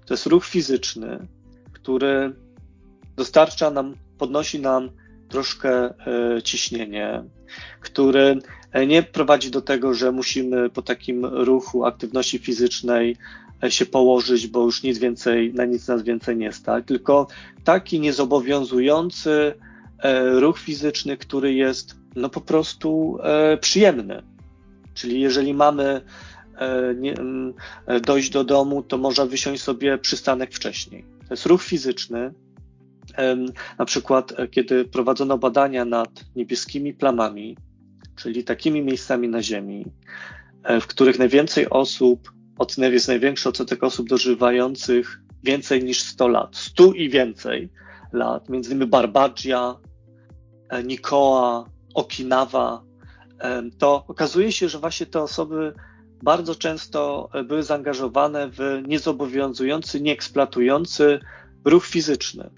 [0.06, 1.28] to jest ruch fizyczny,
[1.73, 2.36] który
[3.15, 4.89] dostarcza nam, podnosi nam
[5.30, 7.23] troszkę e, ciśnienie,
[7.82, 8.39] który
[8.71, 13.15] e, nie prowadzi do tego, że musimy po takim ruchu aktywności fizycznej
[13.63, 17.28] e, się położyć, bo już nic więcej, na nic nas więcej nie stać, tylko
[17.63, 19.54] taki niezobowiązujący
[20.34, 23.17] ruch fizyczny, który jest no po prostu
[23.62, 24.23] przyjemny.
[24.93, 26.02] Czyli jeżeli mamy
[28.02, 31.06] dojść do domu, to można wysiąść sobie przystanek wcześniej.
[31.28, 32.34] To jest ruch fizyczny,
[33.78, 37.58] na przykład, e, kiedy prowadzono badania nad niebieskimi plamami,
[38.15, 39.86] czyli takimi miejscami na Ziemi,
[40.63, 42.32] e, w których najwięcej osób,
[42.80, 47.69] jest największy odsetek osób dożywających więcej niż 100 lat, 100 i więcej
[48.13, 49.76] lat, między innymi Barbagia,
[50.69, 52.84] e, Nikoa, Okinawa,
[53.78, 55.74] to okazuje się, że właśnie te osoby
[56.23, 61.19] bardzo często były zaangażowane w niezobowiązujący, nieeksploatujący
[61.65, 62.49] ruch fizyczny.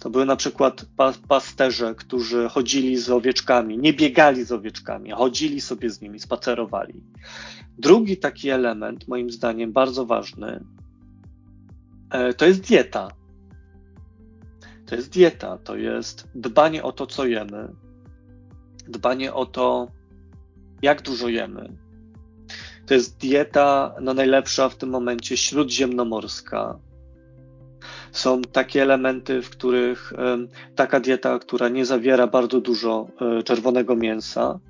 [0.00, 0.86] To były na przykład
[1.28, 7.02] pasterze, którzy chodzili z owieczkami, nie biegali z owieczkami, chodzili sobie z nimi, spacerowali.
[7.78, 10.64] Drugi taki element, moim zdaniem bardzo ważny,
[12.10, 13.08] e, to jest dieta.
[14.86, 17.68] To jest dieta, to jest dbanie o to, co jemy,
[18.88, 19.88] dbanie o to,
[20.82, 21.83] jak dużo jemy.
[22.86, 26.78] To jest dieta no, najlepsza w tym momencie śródziemnomorska,
[28.12, 30.12] są takie elementy, w których
[30.74, 34.60] taka dieta, która nie zawiera bardzo dużo e, czerwonego mięsa,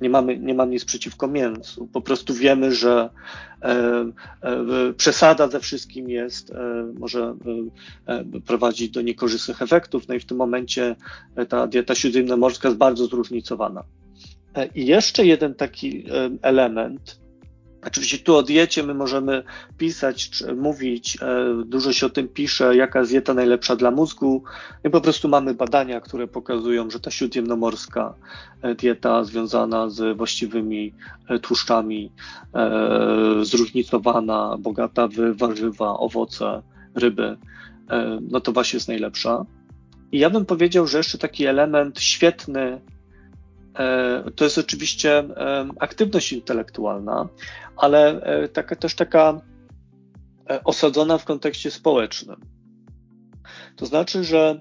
[0.00, 1.88] nie mamy, nie mam nic przeciwko mięsu.
[1.92, 3.10] Po prostu wiemy, że
[3.62, 3.68] e,
[4.42, 6.52] e, przesada ze wszystkim jest,
[6.98, 7.34] może
[8.46, 10.08] prowadzić do niekorzystnych efektów.
[10.08, 10.96] No i w tym momencie
[11.48, 13.84] ta dieta śródziemnomorska jest bardzo zróżnicowana.
[14.74, 16.04] I jeszcze jeden taki
[16.42, 17.25] element,
[17.86, 19.42] Oczywiście tu o diecie my możemy
[19.78, 24.44] pisać, mówić, e, dużo się o tym pisze, jaka jest dieta najlepsza dla mózgu.
[24.84, 28.14] I po prostu mamy badania, które pokazują, że ta śródziemnomorska
[28.62, 30.94] e, dieta związana z właściwymi
[31.28, 32.12] e, tłuszczami,
[33.42, 36.62] zróżnicowana, bogata w warzywa, owoce,
[36.94, 37.36] ryby,
[38.30, 39.44] no to właśnie jest najlepsza.
[40.12, 42.80] I ja bym powiedział, że jeszcze taki element świetny
[44.36, 47.28] to jest oczywiście e, aktywność intelektualna,
[47.76, 49.40] ale e, taka, też taka
[50.64, 52.40] osadzona w kontekście społecznym.
[53.76, 54.60] To znaczy, że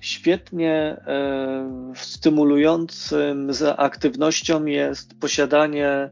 [0.00, 0.96] świetnie
[1.94, 6.10] stymulującym za aktywnością jest posiadanie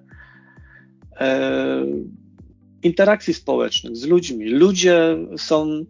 [2.82, 4.48] interakcji społecznych z ludźmi.
[4.48, 5.84] Ludzie są,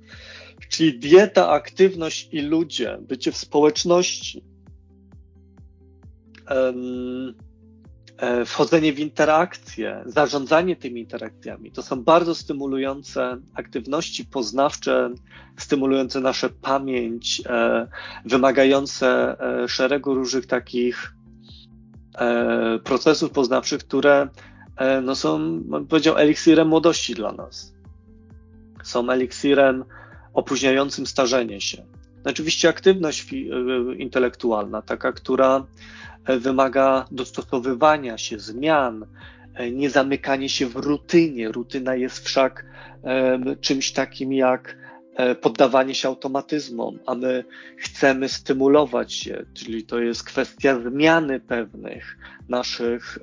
[0.71, 4.56] czyli dieta, aktywność i ludzie, bycie w społeczności E,
[8.47, 11.73] wchodzenie w interakcje, zarządzanie tymi interakcjami.
[11.73, 15.11] To są bardzo stymulujące aktywności poznawcze,
[15.59, 17.89] stymulujące naszą pamięć, e,
[18.25, 21.13] wymagające e, szeregu różnych takich
[22.85, 24.29] procesów poznawczych, które
[25.03, 27.75] no są, bym powiedział, eliksirem młodości dla nas.
[28.85, 29.85] Są eliksirem
[30.35, 31.87] opóźniającym starzenie się.
[32.25, 33.27] Oczywiście aktywność
[33.99, 35.67] intelektualna, taka, która
[36.27, 39.07] wymaga dostosowywania się, zmian,
[39.55, 41.53] e, nie zamykanie się w rutynie.
[41.53, 42.67] Rutyna jest wszak
[43.61, 44.77] czymś takim jak
[45.17, 47.45] e, poddawanie się automatyzmom, a my
[47.79, 53.19] chcemy stymulować się, czyli to jest kwestia zmiany pewnych naszych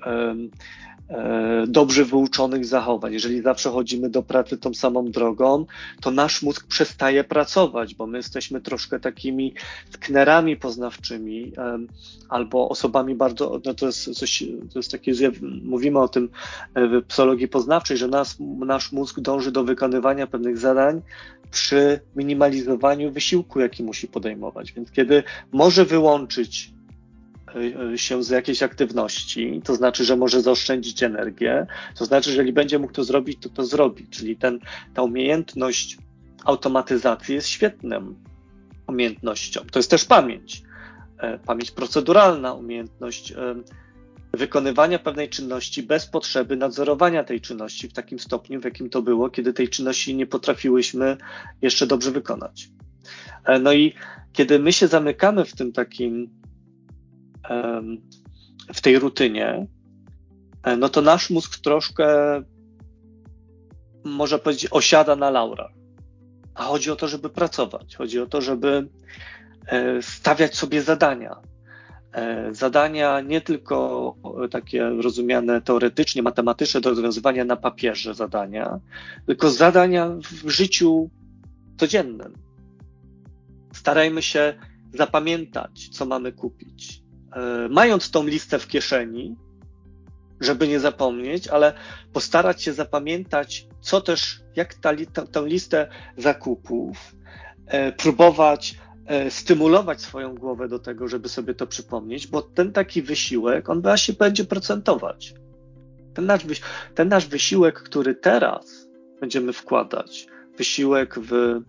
[1.67, 3.13] dobrze wyuczonych zachowań.
[3.13, 5.65] Jeżeli zawsze chodzimy do pracy tą samą drogą,
[6.01, 9.53] to nasz mózg przestaje pracować, bo my jesteśmy troszkę takimi
[9.91, 11.51] sknerami poznawczymi
[12.29, 15.11] albo osobami bardzo, no to jest coś, to jest takie,
[15.63, 16.29] mówimy o tym
[16.75, 21.01] w psychologii poznawczej, że nas, nasz mózg dąży do wykonywania pewnych zadań
[21.51, 24.71] przy minimalizowaniu wysiłku, jaki musi podejmować.
[24.71, 26.73] Więc kiedy może wyłączyć
[27.95, 32.79] się z jakiejś aktywności, to znaczy, że może zaoszczędzić energię, to znaczy, że jeżeli będzie
[32.79, 34.07] mógł to zrobić, to to zrobi.
[34.07, 34.59] Czyli ten,
[34.93, 35.97] ta umiejętność
[36.45, 38.15] automatyzacji jest świetną
[38.87, 39.61] umiejętnością.
[39.71, 40.63] To jest też pamięć.
[41.17, 43.35] E, pamięć proceduralna, umiejętność e,
[44.33, 49.29] wykonywania pewnej czynności bez potrzeby nadzorowania tej czynności w takim stopniu, w jakim to było,
[49.29, 51.17] kiedy tej czynności nie potrafiłyśmy
[51.61, 52.69] jeszcze dobrze wykonać.
[53.45, 53.93] E, no i
[54.33, 56.42] kiedy my się zamykamy w tym takim
[58.73, 59.67] w tej rutynie,
[60.63, 62.07] e, no to nasz mózg troszkę,
[64.03, 65.71] można powiedzieć, osiada na laurach.
[66.55, 68.89] A chodzi o to, żeby pracować, chodzi o to, żeby
[69.67, 71.41] e, stawiać sobie zadania,
[72.13, 74.15] E, zadania nie tylko
[74.51, 78.79] takie rozumiane teoretycznie, matematyczne do rozwiązywania na papierze zadania,
[79.25, 80.09] tylko zadania
[80.43, 81.09] w życiu
[81.77, 82.33] codziennym.
[83.73, 84.53] Starajmy się
[84.93, 87.02] zapamiętać, co mamy kupić.
[87.35, 89.35] E, mając tą listę w kieszeni,
[90.39, 91.73] żeby nie zapomnieć, ale
[92.13, 94.93] postarać się zapamiętać, co też, jak ta,
[95.31, 97.15] tę listę zakupów,
[97.67, 103.01] e, próbować E, stymulować swoją głowę do tego, żeby sobie to przypomnieć, bo ten taki
[103.01, 105.33] wysiłek, on właśnie będzie procentować.
[106.13, 106.41] Ten nasz,
[106.95, 108.87] ten nasz wysiłek, który teraz
[109.19, 111.59] będziemy wkładać, wysiłek w,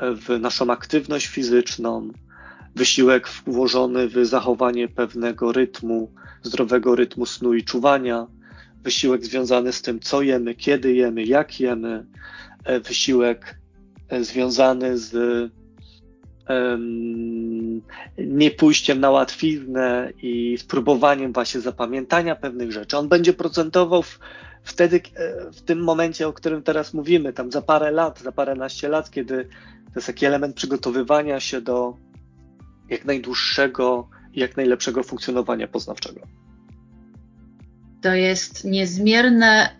[0.00, 2.08] w naszą aktywność fizyczną,
[2.76, 8.26] wysiłek włożony w zachowanie pewnego rytmu, zdrowego rytmu snu i czuwania,
[8.82, 12.06] wysiłek związany z tym, co jemy, kiedy jemy, jak jemy,
[12.64, 13.58] e, wysiłek
[14.08, 15.50] e, związany z
[18.18, 22.98] nie pójściem na łatwiznę i spróbowaniem właśnie zapamiętania pewnych rzeczy.
[22.98, 24.18] On będzie procentował w,
[24.62, 28.88] wtedy, e, w tym momencie, o którym teraz mówimy, tam za parę lat, za paręnaście
[28.88, 29.44] lat, kiedy
[29.84, 31.94] to jest taki element przygotowywania się do
[32.90, 36.20] jak najdłuższego i jak najlepszego funkcjonowania poznawczego.
[38.00, 39.76] To jest niezmierne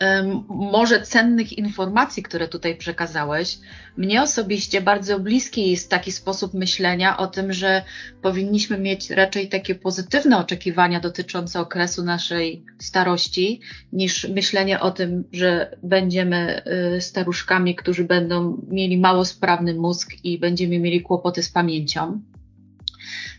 [0.48, 3.58] morze cennych informacji, które tutaj przekazałeś.
[3.96, 7.82] Mnie osobiście bardzo bliski jest taki sposób myślenia o tym, że
[8.22, 13.60] powinniśmy mieć raczej takie pozytywne oczekiwania dotyczące okresu naszej starości,
[13.92, 16.62] niż myślenie o tym, że będziemy
[16.96, 22.20] y, staruszkami, którzy będą mieli mało sprawny mózg i będziemy mieli kłopoty z pamięcią.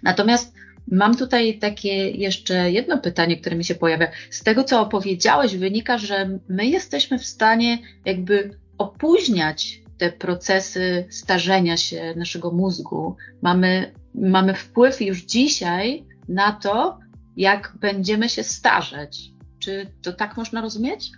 [0.04, 0.54] Natomiast
[0.92, 4.08] Mam tutaj takie jeszcze jedno pytanie, które mi się pojawia.
[4.30, 11.78] Z tego, co opowiedziałeś, wynika, że my jesteśmy w stanie jakby opóźniać te procesy starzenia
[11.78, 13.16] się naszego mózgu.
[13.42, 17.00] Mamy, mamy wpływ już dzisiaj na to,
[17.38, 19.32] jak będziemy się starzeć.
[19.60, 21.12] Czy to tak można rozumieć?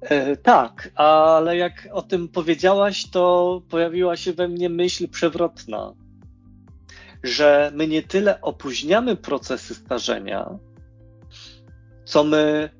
[0.00, 5.92] E, tak, ale jak o tym powiedziałaś, to pojawiła się we mnie myśl przewrotna
[7.22, 10.58] że my nie tyle opóźniamy procesy starzenia,
[12.04, 12.70] co my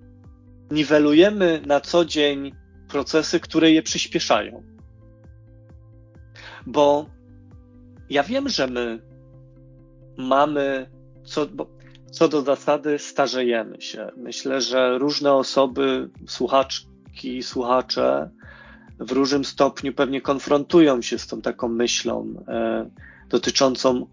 [0.70, 2.52] niwelujemy na co dzień
[2.88, 4.62] procesy, które je przyspieszają.
[6.66, 7.06] Bo
[8.10, 9.00] ja wiem, że my
[10.18, 10.90] mamy,
[11.24, 11.46] co,
[12.10, 14.10] co do zasady, starzejemy się.
[14.16, 18.30] Myślę, że różne osoby, słuchaczki, słuchacze,
[19.00, 22.90] w różnym stopniu pewnie konfrontują się z tą taką myślą e,
[23.28, 24.06] dotyczącą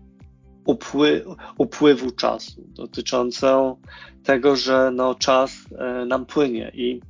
[0.66, 1.26] upły,
[1.58, 3.78] upływu czasu, dotyczącą
[4.24, 7.02] tego, że no, czas e, nam płynie i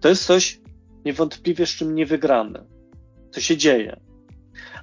[0.00, 0.60] to jest coś
[1.04, 2.64] niewątpliwie, z czym nie wygramy.
[3.32, 4.00] To się dzieje.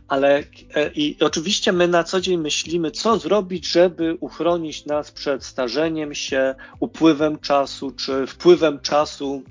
[0.08, 0.44] Ale
[0.76, 6.16] e, i oczywiście my na co dzień myślimy, co zrobić, żeby uchronić nas przed starzeniem
[6.16, 9.44] się, upływem czasu, czy wpływem czasu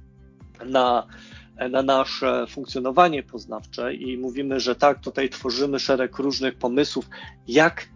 [0.64, 1.06] na,
[1.70, 7.08] na nasze funkcjonowanie poznawcze i mówimy, że tak, tutaj tworzymy szereg różnych pomysłów,
[7.48, 7.88] jak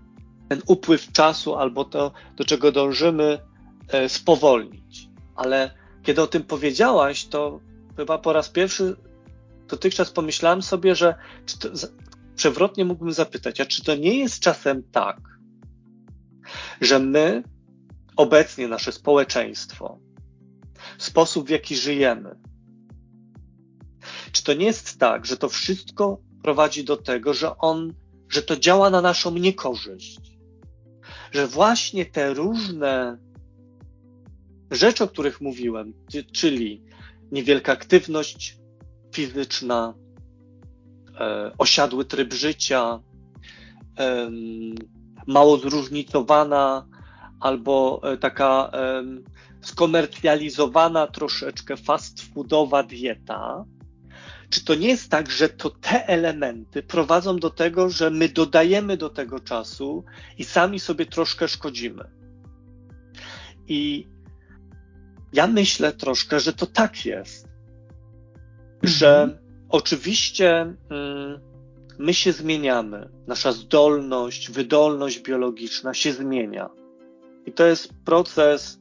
[0.52, 3.38] ten upływ czasu albo to, do czego dążymy,
[3.88, 5.08] e, spowolnić.
[5.36, 7.60] Ale kiedy o tym powiedziałaś, to
[7.96, 8.96] chyba po raz pierwszy
[9.68, 11.14] dotychczas pomyślałem sobie, że
[11.60, 11.68] to,
[12.36, 15.20] przewrotnie mógłbym zapytać, a czy to nie jest czasem tak,
[16.80, 17.42] że my,
[18.16, 19.98] obecnie nasze społeczeństwo,
[20.98, 22.38] sposób w jaki żyjemy,
[24.32, 27.94] czy to nie jest tak, że to wszystko prowadzi do tego, że on,
[28.28, 30.31] że to działa na naszą niekorzyść?
[31.32, 33.18] Że właśnie te różne
[34.70, 35.92] rzeczy, o których mówiłem,
[36.32, 36.82] czyli
[37.32, 38.58] niewielka aktywność
[39.14, 39.94] fizyczna,
[41.20, 43.00] e, osiadły tryb życia,
[45.26, 46.86] mało zróżnicowana
[47.40, 48.70] albo e, taka
[49.62, 53.64] skomercjalizowana troszeczkę fast foodowa dieta,
[54.52, 58.96] czy to nie jest tak, że to te elementy prowadzą do tego, że my dodajemy
[58.96, 60.04] do tego czasu
[60.38, 62.04] i sami sobie troszkę szkodzimy?
[63.68, 64.08] I
[65.32, 67.48] ja myślę troszkę, że to tak jest,
[68.82, 68.82] mhm.
[68.82, 69.38] że
[69.68, 70.60] oczywiście
[70.90, 71.40] mm,
[71.98, 76.70] my się zmieniamy, nasza zdolność, wydolność biologiczna się zmienia.
[77.46, 78.78] I to jest proces,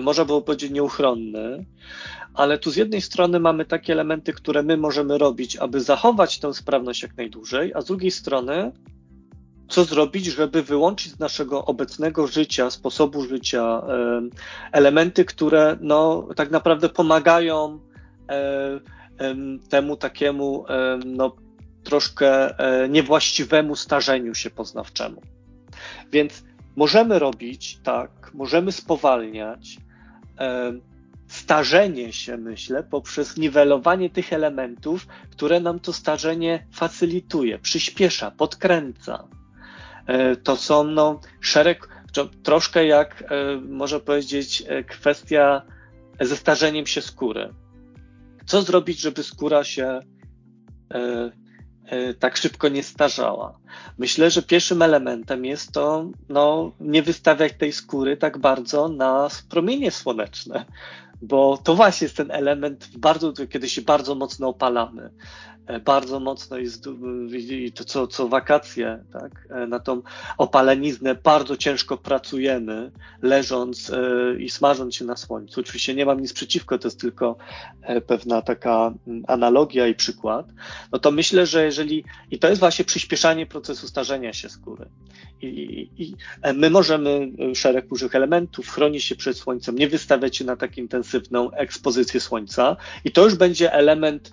[0.00, 1.66] można było powiedzieć, nieuchronny,
[2.34, 6.54] ale tu z jednej strony mamy takie elementy, które my możemy robić, aby zachować tę
[6.54, 8.72] sprawność jak najdłużej, a z drugiej strony,
[9.68, 13.82] co zrobić, żeby wyłączyć z naszego obecnego życia, sposobu życia
[14.72, 17.80] elementy, które no, tak naprawdę pomagają
[19.70, 20.64] temu takiemu
[21.06, 21.36] no,
[21.84, 25.22] troszkę e, niewłaściwemu starzeniu się poznawczemu.
[26.12, 26.44] Więc
[26.76, 29.76] możemy robić tak, możemy spowalniać
[30.38, 30.72] e,
[31.32, 39.28] starzenie się, myślę, poprzez niwelowanie tych elementów, które nam to starzenie facylituje, przyspiesza, podkręca.
[40.06, 41.88] E, to są no, szereg,
[42.42, 45.62] troszkę jak e, można powiedzieć, e, kwestia
[46.20, 47.54] ze starzeniem się skóry.
[48.46, 50.00] Co zrobić, żeby skóra się
[52.18, 53.58] tak szybko nie starzała?
[53.98, 59.90] Myślę, że pierwszym elementem jest to no, nie wystawiać tej skóry tak bardzo na promienie
[59.90, 60.64] słoneczne,
[61.22, 65.10] bo to właśnie jest ten element, bardzo, kiedy się bardzo mocno opalamy.
[65.66, 66.84] E, bardzo mocno jest
[67.74, 69.48] to co, co wakacje, tak?
[69.50, 70.02] E, na tą
[70.38, 72.90] opaleniznę bardzo ciężko pracujemy,
[73.22, 75.60] leżąc e, i smażąc się na słońcu.
[75.60, 77.36] Oczywiście nie mam nic przeciwko, to jest tylko
[78.06, 78.94] pewna taka
[79.28, 80.46] analogia i przykład.
[80.92, 84.88] No to myślę, że jeżeli, i to jest właśnie przyspieszanie procesu starzenia się skóry.
[85.42, 86.16] I, i, i
[86.54, 91.50] my możemy szereg różnych elementów chronić się przed słońcem, nie wystawiać się na tak intensywną
[91.50, 94.32] ekspozycję słońca, i to już będzie element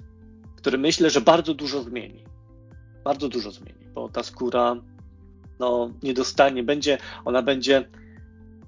[0.62, 2.24] który myślę, że bardzo dużo zmieni.
[3.04, 4.76] Bardzo dużo zmieni, bo ta skóra
[5.60, 7.90] no, nie dostanie, będzie, ona będzie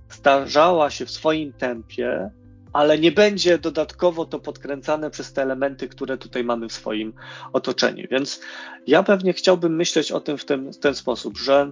[0.09, 2.31] starzała się w swoim tempie,
[2.73, 7.13] ale nie będzie dodatkowo to podkręcane przez te elementy, które tutaj mamy w swoim
[7.53, 8.07] otoczeniu.
[8.11, 8.41] Więc
[8.87, 11.71] ja pewnie chciałbym myśleć o tym w ten, w ten sposób, że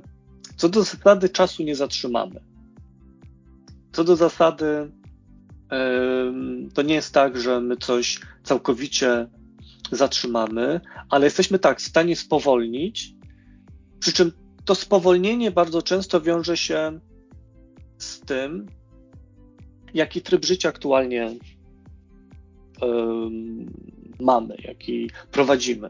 [0.55, 2.43] co do zasady czasu nie zatrzymamy.
[3.91, 4.91] Co do zasady,
[6.74, 9.28] to nie jest tak, że my coś całkowicie
[9.91, 13.13] zatrzymamy, ale jesteśmy tak w stanie spowolnić,
[13.99, 14.31] przy czym
[14.65, 16.99] to spowolnienie bardzo często wiąże się
[17.97, 18.65] z tym,
[19.93, 21.35] jaki tryb życia aktualnie
[24.19, 25.89] mamy, jaki prowadzimy.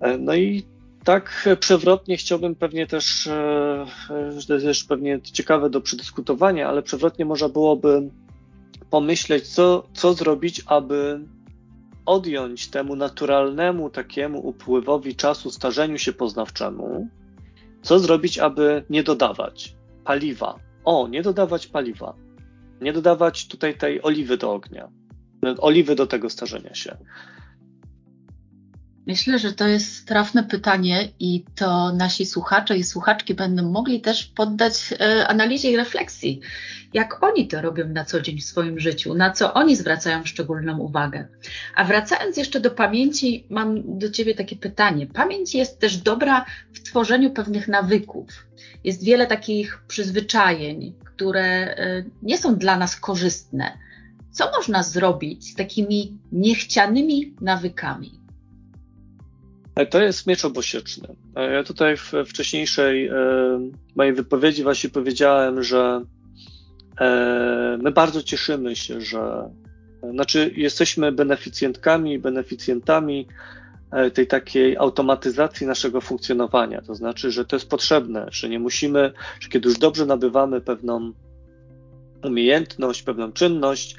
[0.00, 0.62] E, no i
[1.04, 3.86] tak przewrotnie chciałbym pewnie też, e,
[4.48, 8.10] to jest też pewnie ciekawe do przedyskutowania, ale przewrotnie można byłoby
[8.90, 11.20] pomyśleć, co, co zrobić, aby
[12.08, 17.08] odjąć temu naturalnemu takiemu upływowi czasu, starzeniu się poznawczemu,
[17.82, 20.58] co zrobić, aby nie dodawać paliwa.
[20.84, 22.14] O, nie dodawać paliwa.
[22.80, 24.88] Nie dodawać tutaj tej oliwy do ognia.
[25.58, 26.96] Oliwy do tego starzenia się.
[29.08, 34.24] Myślę, że to jest trafne pytanie i to nasi słuchacze i słuchaczki będą mogli też
[34.24, 36.40] poddać e, analizie i refleksji,
[36.94, 40.78] jak oni to robią na co dzień w swoim życiu, na co oni zwracają szczególną
[40.78, 41.28] uwagę.
[41.74, 45.06] A wracając jeszcze do pamięci, mam do Ciebie takie pytanie.
[45.06, 48.46] Pamięć jest też dobra w tworzeniu pewnych nawyków.
[48.84, 53.78] Jest wiele takich przyzwyczajeń, które e, nie są dla nas korzystne.
[54.30, 58.17] Co można zrobić z takimi niechcianymi nawykami?
[59.78, 61.08] E, to jest miecz obosieczny.
[61.36, 63.14] E, ja tutaj w wcześniejszej e,
[63.96, 66.04] mojej wypowiedzi właśnie powiedziałem, że
[67.82, 69.50] my bardzo cieszymy się, że
[70.12, 73.28] znaczy jesteśmy beneficjentkami, beneficjentami
[74.14, 76.82] tej takiej automatyzacji naszego funkcjonowania.
[76.82, 81.12] To znaczy, że to jest potrzebne, że nie musimy, że kiedy już dobrze nabywamy pewną
[82.24, 83.96] umiejętność, pewną czynność,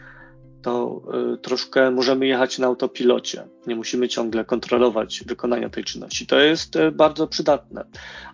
[0.62, 1.02] to
[1.34, 3.48] y, troszkę możemy jechać na autopilocie.
[3.68, 6.28] Nie musimy ciągle kontrolować wykonania tej czynności.
[6.28, 7.86] To jest y, bardzo przydatne.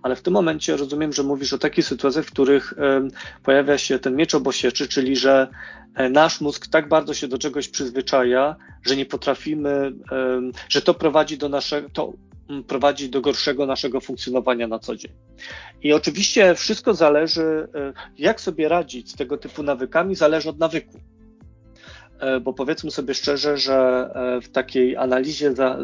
[0.01, 2.75] Ale w tym momencie rozumiem, że mówisz o takich sytuacjach, w których y,
[3.43, 5.47] pojawia się ten miecz obosieczy, czyli że
[5.95, 9.93] e, nasz mózg tak bardzo się do czegoś przyzwyczaja, że nie potrafimy,
[10.69, 12.13] że to prowadzi do naszego, to
[12.49, 15.11] mm, prowadzi do gorszego naszego funkcjonowania na co dzień.
[15.83, 17.67] I oczywiście wszystko zależy,
[18.17, 20.99] jak sobie radzić z tego typu nawykami, zależy od nawyku.
[22.19, 25.77] E, bo powiedzmy sobie szczerze, że e, w takiej analizie, e,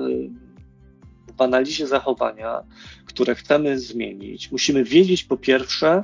[1.38, 2.64] w analizie zachowania,
[3.06, 6.04] które chcemy zmienić, musimy wiedzieć po pierwsze,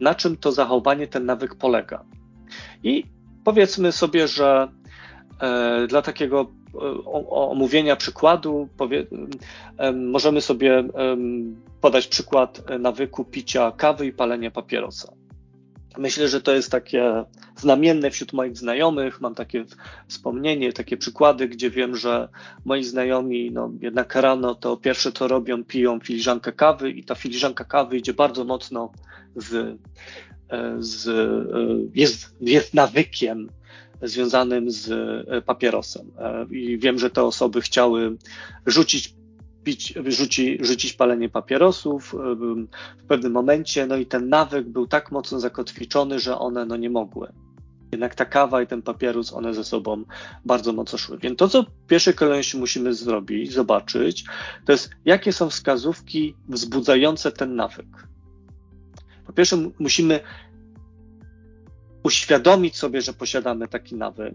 [0.00, 2.04] na czym to zachowanie, ten nawyk polega.
[2.82, 3.04] I
[3.44, 4.68] powiedzmy sobie, że
[5.88, 6.50] dla takiego
[7.30, 9.06] omówienia przykładu powie,
[9.94, 10.84] możemy sobie
[11.80, 15.17] podać przykład nawyku picia kawy i palenia papierosa.
[15.98, 17.24] Myślę, że to jest takie
[17.56, 19.20] znamienne wśród moich znajomych.
[19.20, 19.64] Mam takie
[20.08, 22.28] wspomnienie, takie przykłady, gdzie wiem, że
[22.64, 27.64] moi znajomi no, jednak rano to pierwsze co robią, piją filiżankę kawy i ta filiżanka
[27.64, 28.92] kawy idzie bardzo mocno
[29.36, 29.54] z,
[30.50, 33.48] e, z e, jest, jest nawykiem
[34.02, 34.90] związanym z
[35.28, 36.10] e, papierosem.
[36.50, 38.16] I wiem, że te osoby chciały
[38.66, 39.17] rzucić
[39.68, 42.14] pić, rzuci, rzucić palenie papierosów
[42.98, 46.90] w pewnym momencie, no i ten nawyk był tak mocno zakotwiczony, że one no nie
[46.90, 47.32] mogły.
[47.92, 50.04] Jednak ta kawa i ten papierus, one ze sobą
[50.44, 51.18] bardzo mocno szły.
[51.18, 54.24] Więc to, co w pierwszej kolejności musimy zrobić, zobaczyć,
[54.66, 58.08] to jest, jakie są wskazówki wzbudzające ten nawyk.
[59.26, 60.20] Po pierwsze, musimy
[62.02, 64.34] uświadomić sobie, że posiadamy taki nawyk.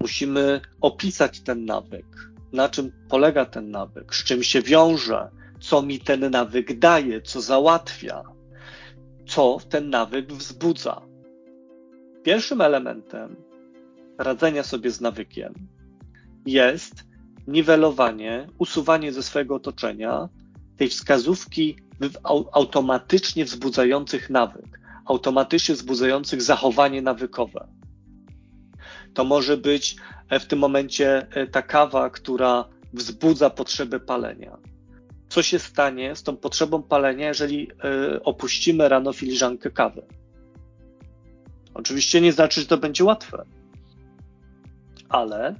[0.00, 5.30] Musimy opisać ten nawyk, na czym polega ten nawyk, z czym się wiąże,
[5.60, 8.22] co mi ten nawyk daje, co załatwia,
[9.26, 11.02] co ten nawyk wzbudza.
[12.22, 13.36] Pierwszym elementem
[14.18, 15.54] radzenia sobie z nawykiem
[16.46, 17.04] jest
[17.46, 20.28] niwelowanie, usuwanie ze swojego otoczenia
[20.76, 21.76] tej wskazówki
[22.52, 27.68] automatycznie wzbudzających nawyk, automatycznie wzbudzających zachowanie nawykowe.
[29.14, 29.96] To może być
[30.38, 34.58] w tym momencie e, ta kawa, która wzbudza potrzebę palenia.
[35.28, 40.02] Co się stanie z tą potrzebą palenia, jeżeli e, opuścimy rano filiżankę kawy?
[41.74, 43.44] Oczywiście nie znaczy, że to będzie łatwe,
[45.08, 45.54] ale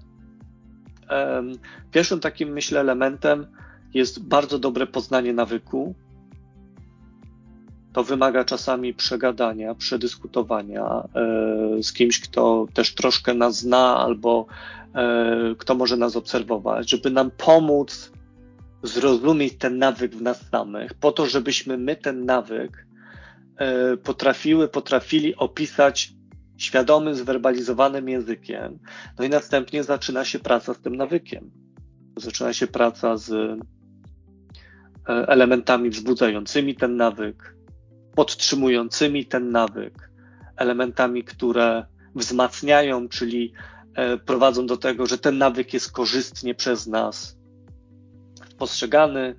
[1.90, 3.46] pierwszym takim, myślę, elementem
[3.94, 5.94] jest bardzo dobre poznanie nawyku.
[7.92, 14.46] To wymaga czasami przegadania, przedyskutowania e, z kimś, kto też troszkę nas zna albo
[14.94, 18.12] e, kto może nas obserwować, żeby nam pomóc
[18.82, 22.86] zrozumieć ten nawyk w nas samych, po to, żebyśmy my ten nawyk
[23.56, 26.12] e, potrafiły, potrafili opisać
[26.56, 28.78] świadomym, zwerbalizowanym językiem.
[29.18, 31.50] No i następnie zaczyna się praca z tym nawykiem.
[32.16, 33.60] Zaczyna się praca z
[35.06, 37.54] elementami wzbudzającymi ten nawyk,
[38.14, 40.10] podtrzymującymi ten nawyk,
[40.56, 43.52] elementami, które wzmacniają, czyli
[43.94, 47.38] e, prowadzą do tego, że ten nawyk jest korzystnie przez nas
[48.58, 49.34] postrzegany.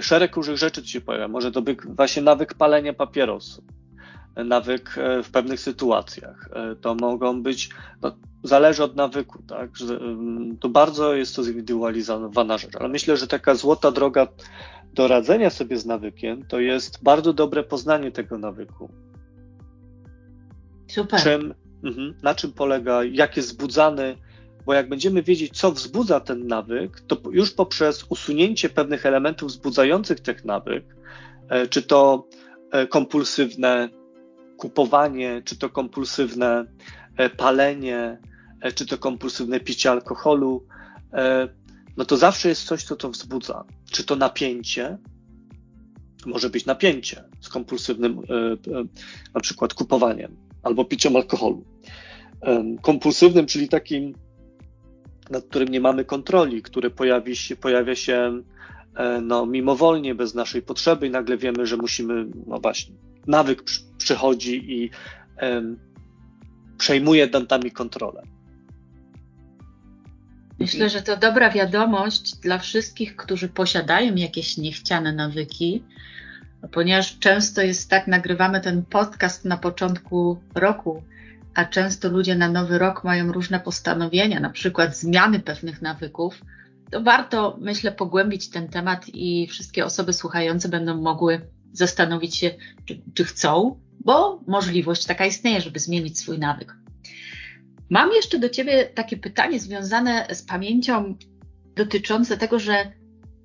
[0.00, 1.28] Szereg różnych rzeczy się pojawia.
[1.28, 3.64] Może to być właśnie nawyk palenia papierosu
[4.36, 6.48] nawyk e, w pewnych sytuacjach.
[6.52, 7.70] E, to mogą być,
[8.02, 9.70] no, zależy od nawyku, tak?
[10.00, 14.28] Mm, to bardzo jest to zindywidualizowana rzecz, ale myślę, że taka złota droga
[14.94, 18.90] do radzenia sobie z nawykiem to jest bardzo dobre poznanie tego nawyku.
[20.88, 21.20] Super.
[21.20, 24.16] Czym, mhm, na czym polega, jak jest wzbudzany,
[24.66, 30.20] bo jak będziemy wiedzieć, co wzbudza ten nawyk, to już poprzez usunięcie pewnych elementów wzbudzających
[30.20, 30.84] ten nawyk,
[31.48, 32.28] e, czy to
[32.90, 33.88] kompulsywne
[34.56, 36.64] kupowanie, czy to kompulsywne
[37.16, 38.18] e, palenie,
[38.60, 40.66] e, czy to kompulsywne picie alkoholu,
[41.12, 41.48] e,
[41.96, 43.64] no to zawsze jest coś, co to wzbudza.
[43.90, 44.98] Czy to napięcie,
[46.26, 48.22] może być napięcie z kompulsywnym
[49.34, 51.64] na przykład kupowaniem albo piciem alkoholu.
[52.82, 54.14] Kompulsywnym, czyli takim,
[55.30, 58.42] nad którym nie mamy kontroli, który pojawi się, pojawia się
[59.22, 62.94] no, mimowolnie, bez naszej potrzeby i nagle wiemy, że musimy, no właśnie,
[63.26, 63.62] nawyk
[63.98, 64.90] przychodzi i
[65.42, 65.78] um,
[66.78, 68.22] przejmuje nad kontrolę.
[70.62, 75.82] Myślę, że to dobra wiadomość dla wszystkich, którzy posiadają jakieś niechciane nawyki,
[76.72, 81.02] ponieważ często jest tak, nagrywamy ten podcast na początku roku,
[81.54, 86.42] a często ludzie na nowy rok mają różne postanowienia, na przykład zmiany pewnych nawyków.
[86.90, 91.40] To warto, myślę, pogłębić ten temat i wszystkie osoby słuchające będą mogły
[91.72, 92.50] zastanowić się,
[92.84, 96.81] czy, czy chcą, bo możliwość taka istnieje, żeby zmienić swój nawyk.
[97.92, 101.14] Mam jeszcze do Ciebie takie pytanie związane z pamięcią
[101.76, 102.92] dotyczące tego, że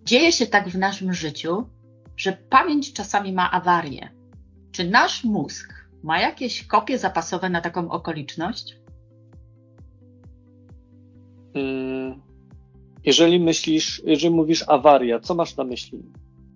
[0.03, 1.69] dzieje się tak w naszym życiu,
[2.17, 4.09] że pamięć czasami ma awarię.
[4.71, 5.73] Czy nasz mózg
[6.03, 8.77] ma jakieś kopie zapasowe na taką okoliczność?
[11.53, 12.21] Mm,
[13.05, 15.99] jeżeli myślisz, jeżeli mówisz awaria, co masz na myśli?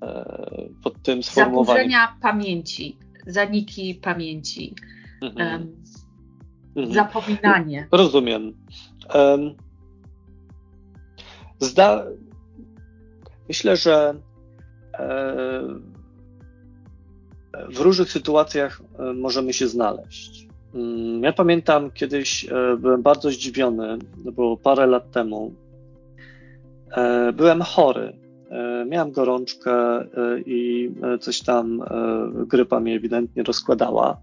[0.03, 1.91] E, pod tym sformułowaniem.
[1.91, 4.75] Zaburzenia pamięci, zaniki pamięci,
[5.21, 5.80] mhm.
[6.75, 7.87] Um, zapominanie.
[7.91, 8.53] Rozumiem.
[9.15, 9.55] Um,
[11.59, 12.05] zda...
[13.47, 14.13] Myślę, że
[14.93, 15.63] e,
[17.69, 20.47] w różnych sytuacjach e, możemy się znaleźć.
[20.73, 22.45] Mm, ja pamiętam kiedyś
[22.79, 25.53] byłem bardzo zdziwiony, to było parę lat temu.
[27.33, 30.07] Byłem chory E, miałem gorączkę e,
[30.45, 31.83] i e, coś tam
[32.47, 34.17] grypa mnie ewidentnie rozkładała.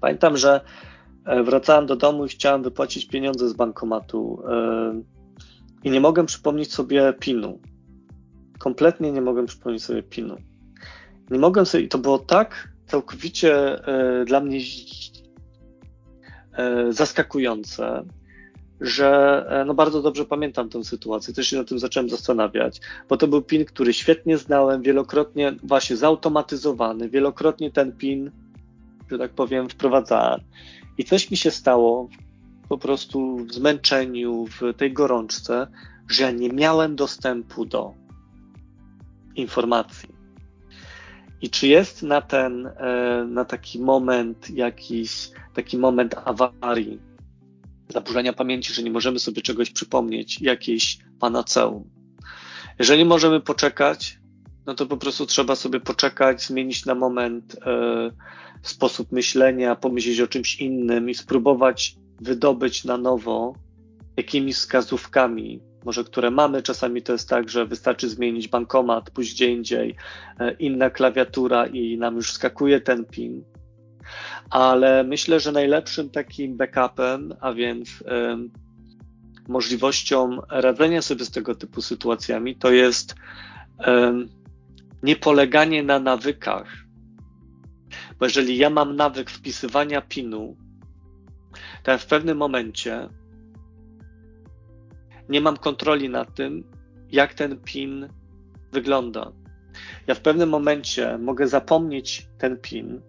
[0.00, 0.60] Pamiętam, że
[1.44, 4.42] wracałem do domu i chciałem wypłacić pieniądze z bankomatu
[5.84, 7.60] i nie mogłem przypomnieć sobie PIN-u.
[8.58, 10.36] Kompletnie nie mogłem przypomnieć sobie PIN-u.
[11.30, 13.80] Nie mogłem sobie, i to było tak całkowicie
[14.26, 14.60] dla mnie
[16.90, 18.04] zaskakujące,
[18.80, 23.16] że e, no bardzo dobrze pamiętam tę sytuację, też się na tym zacząłem zastanawiać, bo
[23.16, 28.30] to był PIN, który świetnie znałem, wielokrotnie właśnie zautomatyzowany, wielokrotnie ten PIN,
[29.10, 30.40] że tak powiem, wprowadzałem.
[30.98, 32.08] I coś mi się stało
[32.68, 35.66] po prostu w zmęczeniu, w tej gorączce,
[36.08, 37.94] że ja nie miałem dostępu do
[39.34, 40.08] informacji.
[41.42, 47.00] I czy jest na ten, e, na taki moment jakiś, taki moment awarii,
[47.88, 51.90] zaburzenia pamięci, że nie możemy sobie czegoś przypomnieć, jakieś panaceum.
[52.78, 54.17] Jeżeli możemy poczekać,
[54.68, 58.10] no to po prostu trzeba sobie poczekać, zmienić na moment e,
[58.62, 63.54] sposób myślenia, pomyśleć o czymś innym i spróbować wydobyć na nowo
[64.16, 66.62] jakimiś wskazówkami, może które mamy.
[66.62, 69.94] Czasami to jest tak, że wystarczy zmienić bankomat, pójść gdzie indziej,
[70.40, 73.44] e, inna klawiatura i nam już skakuje ten PIN.
[74.50, 78.04] Ale myślę, że najlepszym takim backupem, a więc
[79.48, 83.14] możliwością radzenia sobie z tego typu sytuacjami, to jest
[85.02, 86.68] niepoleganie na nawykach.
[88.18, 90.56] Bo jeżeli ja mam nawyk wpisywania PIN-u,
[91.82, 93.08] to ja w pewnym momencie
[95.28, 96.64] nie mam kontroli nad tym,
[97.10, 98.08] jak ten PIN
[98.72, 99.32] wygląda.
[100.06, 103.00] Ja w pewnym momencie mogę zapomnieć ten PIN.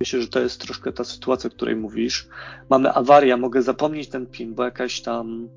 [0.00, 2.28] Myślę, że to jest troszkę ta sytuacja, o której mówisz.
[2.70, 5.48] Mamy awarię, mogę zapomnieć ten PIN, bo jakaś tam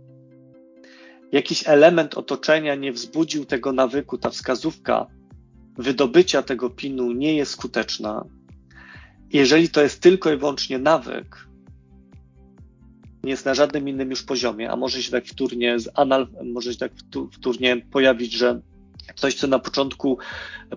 [1.31, 5.07] jakiś element otoczenia nie wzbudził tego nawyku, ta wskazówka
[5.77, 8.25] wydobycia tego pinu nie jest skuteczna.
[9.33, 11.47] Jeżeli to jest tylko i wyłącznie nawyk,
[13.23, 16.79] nie jest na żadnym innym już poziomie, a może się tak wtórnie, anal, może się
[16.79, 16.91] tak
[17.31, 18.61] wtórnie pojawić, że
[19.15, 20.17] coś, co na początku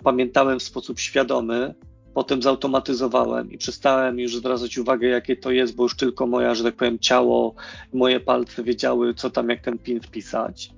[0.03, 1.75] pamiętałem w sposób świadomy,
[2.13, 6.63] potem zautomatyzowałem i przestałem już zwracać uwagę, jakie to jest, bo już tylko moja, że
[6.63, 7.55] tak powiem, ciało,
[7.93, 10.71] moje palce wiedziały, co tam, jak ten pin wpisać.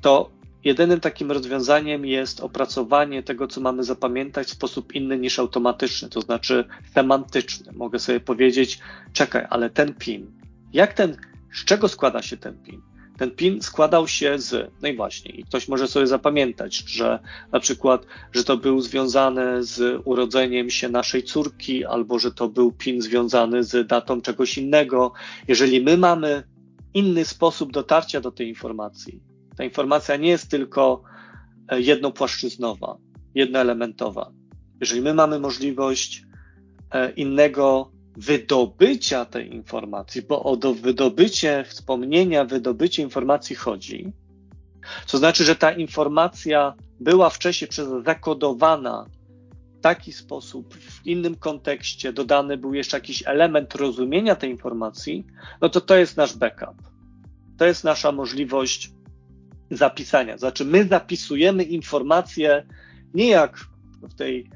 [0.00, 0.30] To
[0.64, 6.20] jedynym takim rozwiązaniem jest opracowanie tego, co mamy zapamiętać w sposób inny niż automatyczny, to
[6.20, 7.72] znaczy semantyczny.
[7.72, 8.78] Mogę sobie powiedzieć,
[9.12, 10.26] czekaj, ale ten pin,
[10.72, 11.16] jak ten,
[11.54, 12.80] z czego składa się ten pin?
[13.18, 17.18] Ten PIN składał się z, no i właśnie, i ktoś może sobie zapamiętać, że
[17.52, 22.72] na przykład, że to był związany z urodzeniem się naszej córki, albo że to był
[22.72, 25.12] PIN związany z datą czegoś innego.
[25.48, 26.42] Jeżeli my mamy
[26.94, 29.20] inny sposób dotarcia do tej informacji,
[29.56, 31.02] ta informacja nie jest tylko
[31.68, 32.96] e, jednopłaszczyznowa,
[33.34, 34.32] jednoelementowa.
[34.80, 36.22] Jeżeli my mamy możliwość
[36.90, 44.12] e, innego wydobycia tej informacji, bo o do wydobycie wspomnienia, wydobycie informacji chodzi,
[45.06, 49.06] to znaczy, że ta informacja była wcześniej przez zakodowana
[49.78, 55.26] w taki sposób, w innym kontekście, dodany był jeszcze jakiś element rozumienia tej informacji,
[55.60, 56.76] no to to jest nasz backup.
[57.58, 58.90] To jest nasza możliwość
[59.76, 60.38] zapisania.
[60.38, 62.66] Znaczy, my zapisujemy informacje
[63.14, 63.56] nie jak
[64.02, 64.50] w tej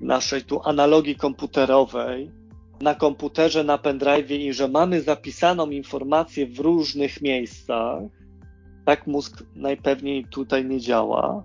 [0.00, 2.30] naszej tu analogii komputerowej,
[2.80, 8.02] na komputerze, na pendrive i że mamy zapisaną informację w różnych miejscach,
[8.84, 11.44] tak mózg najpewniej tutaj nie działa,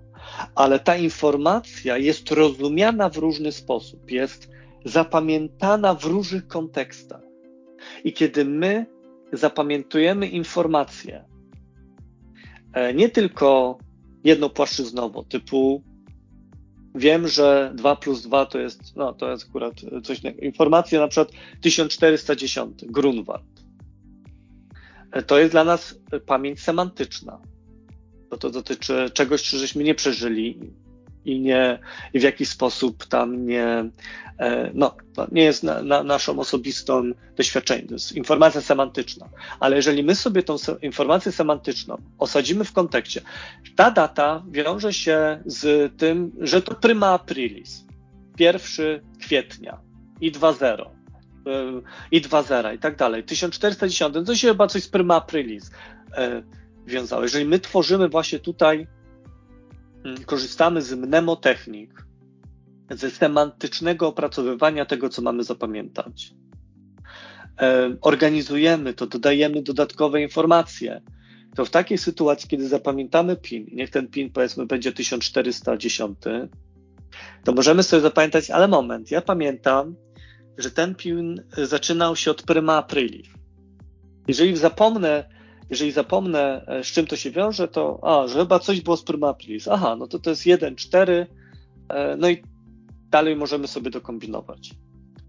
[0.54, 4.50] ale ta informacja jest rozumiana w różny sposób, jest
[4.84, 7.22] zapamiętana w różnych kontekstach.
[8.04, 8.86] I kiedy my
[9.32, 11.24] zapamiętujemy informację,
[12.94, 13.78] nie tylko
[14.24, 15.82] jednopłaszczyznowo, typu
[16.94, 20.20] Wiem, że 2 plus 2 to jest, no to jest akurat coś.
[20.42, 23.44] Informacja na przykład 1410, Grunwald.
[25.26, 27.40] To jest dla nas pamięć semantyczna.
[28.30, 30.58] Bo to dotyczy czegoś, żeśmy nie przeżyli
[31.24, 31.78] i, nie,
[32.14, 33.90] i w jakiś sposób tam nie,
[34.38, 34.96] e, no,
[35.32, 37.02] nie jest na, na naszą osobistą
[37.36, 37.86] doświadczeniem.
[37.86, 39.28] To jest informacja semantyczna.
[39.60, 43.20] Ale jeżeli my sobie tą informację semantyczną osadzimy w kontekście,
[43.76, 47.84] ta data wiąże się z tym, że to prima aprilis,
[48.38, 48.60] 1
[49.20, 49.78] kwietnia
[50.20, 50.88] i 2.0 e,
[52.10, 53.24] i 2.0 i tak dalej.
[53.24, 55.70] 1410, to się chyba coś z prima aprilis
[56.16, 56.42] e,
[56.86, 57.22] wiązało.
[57.22, 58.86] Jeżeli my tworzymy właśnie tutaj
[60.26, 62.06] korzystamy z mnemotechnik,
[62.90, 66.34] ze semantycznego opracowywania tego, co mamy zapamiętać.
[67.60, 71.02] E, organizujemy to, dodajemy dodatkowe informacje.
[71.56, 76.18] To w takiej sytuacji, kiedy zapamiętamy PIN, niech ten PIN powiedzmy będzie 1410,
[77.44, 79.96] to możemy sobie zapamiętać, ale moment, ja pamiętam,
[80.58, 83.22] że ten PIN zaczynał się od prima aprili.
[84.28, 85.24] Jeżeli zapomnę
[85.74, 89.02] jeżeli zapomnę, e, z czym to się wiąże, to a, że chyba coś było z
[89.02, 89.68] prima aprilis.
[89.68, 91.26] Aha, no to to jest 1, 4,
[91.88, 92.42] e, no i
[93.10, 94.70] dalej możemy sobie dokombinować.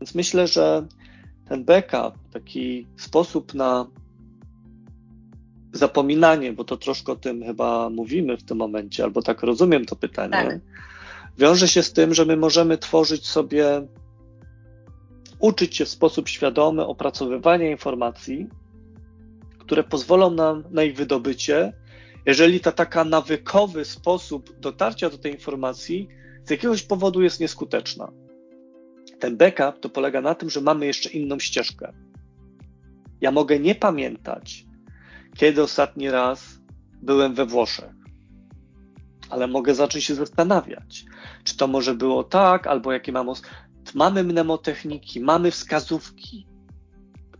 [0.01, 0.87] Więc myślę, że
[1.49, 3.87] ten backup, taki sposób na
[5.73, 9.95] zapominanie, bo to troszkę o tym chyba mówimy w tym momencie, albo tak rozumiem to
[9.95, 10.59] pytanie, tak.
[11.37, 13.87] wiąże się z tym, że my możemy tworzyć sobie,
[15.39, 18.47] uczyć się w sposób świadomy opracowywania informacji,
[19.65, 21.73] które pozwolą nam na ich wydobycie,
[22.25, 26.07] jeżeli ta taka nawykowy sposób dotarcia do tej informacji
[26.43, 28.11] z jakiegoś powodu jest nieskuteczna.
[29.19, 31.93] Ten backup to polega na tym, że mamy jeszcze inną ścieżkę.
[33.21, 34.65] Ja mogę nie pamiętać,
[35.35, 36.59] kiedy ostatni raz
[37.01, 37.93] byłem we Włoszech,
[39.29, 41.05] ale mogę zacząć się zastanawiać,
[41.43, 43.27] czy to może było tak, albo jakie mam.
[43.95, 46.47] Mamy mnemotechniki, mamy wskazówki,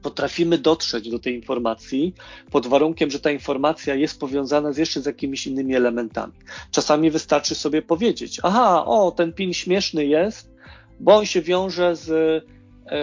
[0.06, 2.14] potrafimy dotrzeć do tej informacji
[2.52, 6.34] pod warunkiem, że ta informacja jest powiązana z jeszcze z jakimiś innymi elementami.
[6.72, 10.56] Czasami wystarczy sobie powiedzieć: Aha, o, ten pin śmieszny jest,
[11.00, 12.96] bo on się wiąże z e,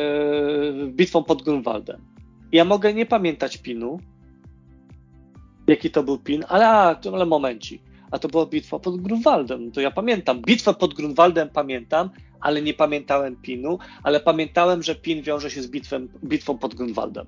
[0.87, 2.01] bitwą pod Grunwaldem.
[2.53, 3.99] Ja mogę nie pamiętać pinu,
[5.67, 7.83] jaki to był pin, ale, a, ale momencik.
[8.13, 9.65] A to była bitwa pod Grunwaldem.
[9.67, 10.43] No to ja pamiętam.
[10.43, 12.11] Bitwę pod Grunwaldem pamiętam,
[12.41, 17.27] ale nie pamiętałem pinu, ale pamiętałem, że pin wiąże się z bitwem, bitwą pod Grunwaldem.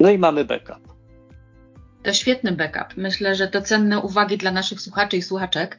[0.00, 0.98] No i mamy backup.
[2.02, 2.96] To świetny backup.
[2.96, 5.78] Myślę, że to cenne uwagi dla naszych słuchaczy i słuchaczek.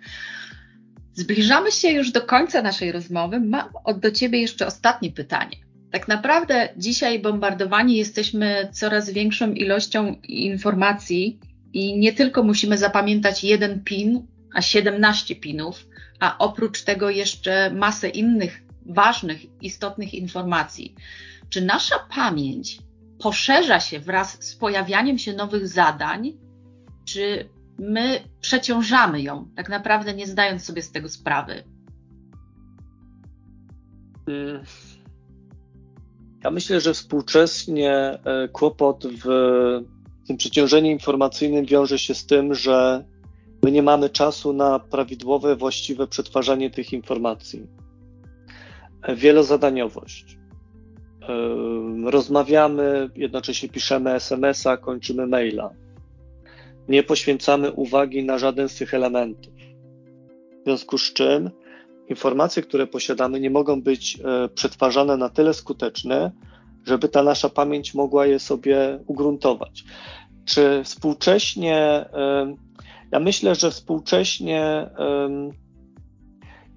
[1.13, 3.39] Zbliżamy się już do końca naszej rozmowy.
[3.39, 5.57] Mam do Ciebie jeszcze ostatnie pytanie.
[5.91, 11.39] Tak naprawdę dzisiaj bombardowani jesteśmy coraz większą ilością informacji
[11.73, 15.87] i nie tylko musimy zapamiętać jeden pin, a 17 pinów,
[16.19, 20.95] a oprócz tego jeszcze masę innych ważnych, istotnych informacji.
[21.49, 22.79] Czy nasza pamięć
[23.19, 26.33] poszerza się wraz z pojawianiem się nowych zadań,
[27.05, 27.49] czy
[27.79, 31.63] my przeciążamy ją, tak naprawdę nie zdając sobie z tego sprawy?
[36.43, 39.25] Ja myślę, że współcześnie e, kłopot w
[40.29, 43.05] tym przeciążeniu informacyjnym wiąże się z tym, że
[43.63, 47.67] my nie mamy czasu na prawidłowe, właściwe przetwarzanie tych informacji.
[49.15, 50.37] Wielozadaniowość.
[52.05, 55.69] Rozmawiamy, jednocześnie piszemy SMS-a, kończymy maila.
[56.87, 59.53] Nie poświęcamy uwagi na żaden z tych elementów.
[60.61, 61.49] W związku z czym
[62.09, 66.31] informacje, które posiadamy, nie mogą być e, przetwarzane na tyle skuteczne,
[66.85, 69.83] żeby ta nasza pamięć mogła je sobie ugruntować.
[70.49, 72.05] Czy współcześnie
[73.11, 74.89] ja myślę, że współcześnie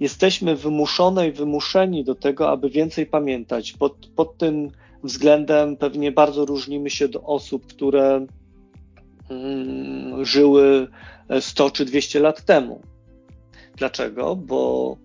[0.00, 3.72] jesteśmy wymuszone i wymuszeni do tego, aby więcej pamiętać.
[3.72, 4.70] Pod, pod tym
[5.04, 8.26] względem pewnie bardzo różnimy się do osób, które
[9.30, 10.88] um, żyły
[11.40, 12.82] 100 czy 200 lat temu.
[13.76, 14.36] Dlaczego?
[14.36, 14.96] Bo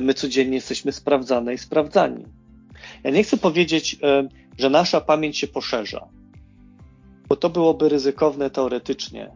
[0.00, 2.24] my codziennie jesteśmy sprawdzane i sprawdzani.
[3.04, 3.96] Ja nie chcę powiedzieć,
[4.58, 6.08] że nasza pamięć się poszerza,
[7.28, 9.30] bo to byłoby ryzykowne teoretycznie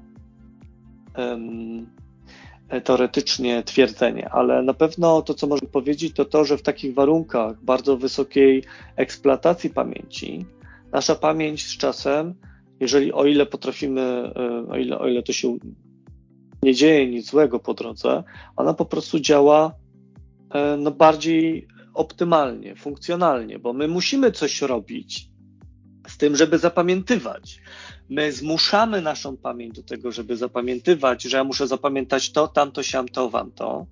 [2.81, 7.65] teoretycznie twierdzenie, ale na pewno to, co można powiedzieć, to to, że w takich warunkach
[7.65, 8.65] bardzo wysokiej
[8.97, 10.47] eksploatacji pamięci,
[10.93, 12.35] nasza pamięć z czasem,
[12.81, 14.33] jeżeli o ile potrafimy,
[14.69, 15.57] o ile, o ile to się
[16.63, 18.23] nie dzieje nic złego po drodze,
[18.57, 19.75] ona po prostu działa
[20.79, 25.32] no, bardziej optymalnie, funkcjonalnie, bo my musimy coś robić
[26.09, 27.61] z tym, żeby zapamiętywać
[28.13, 33.09] my zmuszamy naszą pamięć do tego, żeby zapamiętywać, że ja muszę zapamiętać to, tamto, siam,
[33.09, 33.87] to, wam to.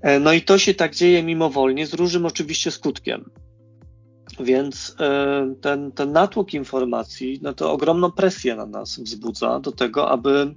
[0.00, 3.30] E, no i to się tak dzieje mimowolnie, z różnym oczywiście skutkiem.
[4.40, 10.10] Więc e, ten, ten natłok informacji, no to ogromną presję na nas wzbudza do tego,
[10.10, 10.54] aby,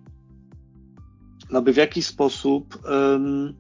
[1.54, 3.54] aby w jakiś sposób um,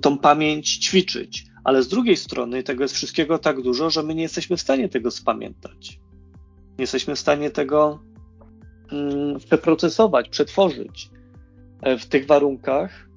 [0.00, 1.46] tą pamięć ćwiczyć.
[1.64, 4.88] Ale z drugiej strony tego jest wszystkiego tak dużo, że my nie jesteśmy w stanie
[4.88, 6.00] tego spamiętać.
[6.78, 8.00] Nie jesteśmy w stanie tego
[8.92, 11.10] mm, przeprocesować, przetworzyć
[11.82, 13.08] e, w tych warunkach,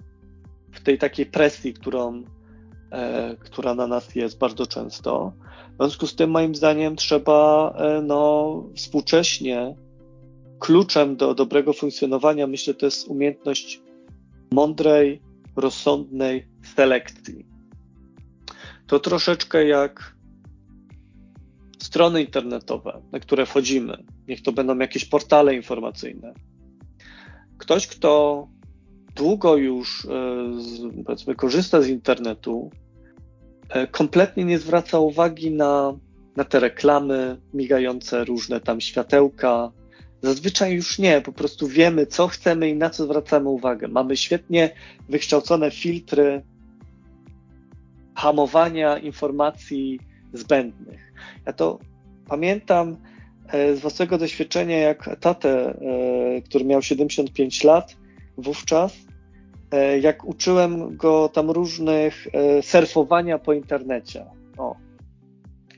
[0.71, 2.23] w tej takiej presji, którą,
[2.91, 5.33] e, która na nas jest bardzo często.
[5.73, 9.75] W związku z tym, moim zdaniem, trzeba e, no, współcześnie
[10.59, 13.81] kluczem do dobrego funkcjonowania, myślę, to jest umiejętność
[14.51, 15.21] mądrej,
[15.55, 17.56] rozsądnej selekcji.
[18.87, 20.15] To troszeczkę jak
[21.79, 26.33] strony internetowe, na które wchodzimy, niech to będą jakieś portale informacyjne.
[27.57, 28.47] Ktoś, kto
[29.15, 32.71] długo już e, powiedzmy korzysta z internetu,
[33.69, 35.97] e, kompletnie nie zwraca uwagi na,
[36.35, 39.71] na te reklamy migające, różne tam światełka.
[40.21, 43.87] Zazwyczaj już nie, po prostu wiemy, co chcemy i na co zwracamy uwagę.
[43.87, 44.69] Mamy świetnie
[45.09, 46.43] wykształcone filtry
[48.17, 49.99] hamowania informacji
[50.33, 51.13] zbędnych.
[51.45, 51.79] Ja to
[52.27, 52.97] pamiętam
[53.47, 57.97] e, z własnego doświadczenia, jak tatę, e, który miał 75 lat
[58.37, 58.93] wówczas,
[59.71, 62.27] e, jak uczyłem go tam różnych
[62.61, 64.25] surfowania po internecie.
[64.57, 64.75] O.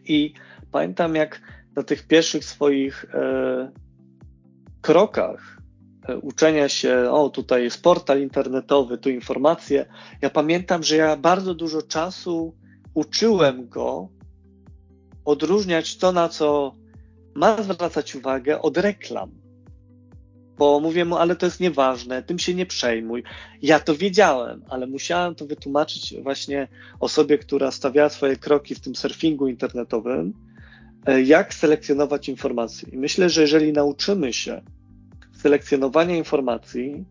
[0.06, 0.34] I
[0.72, 1.42] pamiętam, jak
[1.76, 3.06] na tych pierwszych swoich
[4.82, 5.59] krokach
[6.22, 9.86] uczenia się, o tutaj jest portal internetowy, tu informacje.
[10.22, 12.56] Ja pamiętam, że ja bardzo dużo czasu
[12.94, 14.10] uczyłem go
[15.26, 16.76] odróżniać to, na co
[17.36, 19.32] ma zwracać uwagę, od reklam.
[20.58, 23.24] Bo mówię mu, ale to jest nieważne, tym się nie przejmuj.
[23.62, 26.68] Ja to wiedziałem, ale musiałem to wytłumaczyć właśnie
[27.00, 30.34] osobie, która stawiała swoje kroki w tym surfingu internetowym,
[31.06, 32.90] e, jak selekcjonować informacje.
[32.92, 34.62] I myślę, że jeżeli nauczymy się
[35.42, 37.06] selekcjonowania informacji,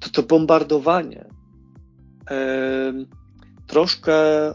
[0.00, 1.24] to to bombardowanie
[3.68, 4.14] troszkę
[4.48, 4.54] e,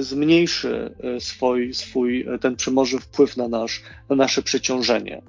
[0.00, 5.22] zmniejszy e, swój, swój ten przemoży wpływ na, nasz, na nasze przeciążenie.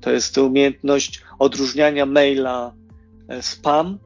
[0.00, 2.74] To jest umiejętność odróżniania maila
[3.28, 3.98] e, spam.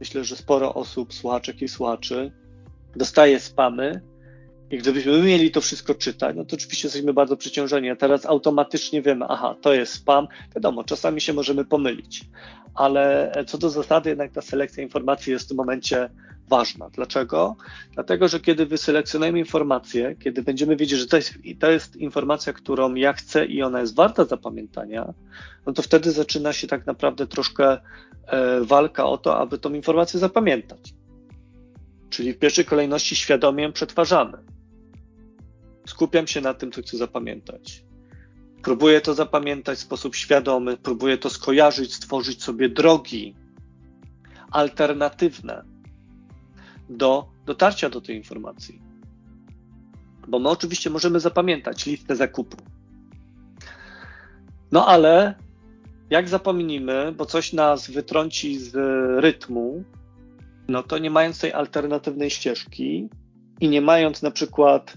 [0.00, 2.32] Myślę, że sporo osób, słuchaczek i słuchaczy,
[2.96, 4.02] dostaje spamy
[4.70, 7.90] i gdybyśmy mieli to wszystko czytać, no to oczywiście jesteśmy bardzo przeciążeni.
[7.90, 10.28] A teraz automatycznie wiemy, aha, to jest spam.
[10.54, 12.24] Wiadomo, czasami się możemy pomylić,
[12.74, 16.10] ale co do zasady, jednak ta selekcja informacji jest w tym momencie
[16.48, 16.90] ważna.
[16.90, 17.56] Dlaczego?
[17.92, 22.94] Dlatego, że kiedy wyselekcjonujemy informację, kiedy będziemy wiedzieć, że to jest, to jest informacja, którą
[22.94, 25.14] ja chcę i ona jest warta zapamiętania,
[25.66, 27.78] no to wtedy zaczyna się tak naprawdę troszkę
[28.26, 30.94] e, walka o to, aby tą informację zapamiętać.
[32.10, 34.55] Czyli w pierwszej kolejności świadomie przetwarzamy.
[35.86, 37.84] Skupiam się na tym, co chcę zapamiętać.
[38.62, 43.34] Próbuję to zapamiętać w sposób świadomy, próbuję to skojarzyć, stworzyć sobie drogi
[44.50, 45.64] alternatywne
[46.88, 48.82] do dotarcia do tej informacji.
[50.28, 52.56] Bo my oczywiście możemy zapamiętać listę zakupu.
[54.72, 55.34] No ale
[56.10, 58.74] jak zapomnimy, bo coś nas wytrąci z
[59.20, 59.84] rytmu,
[60.68, 63.08] no to nie mając tej alternatywnej ścieżki
[63.60, 64.96] i nie mając na przykład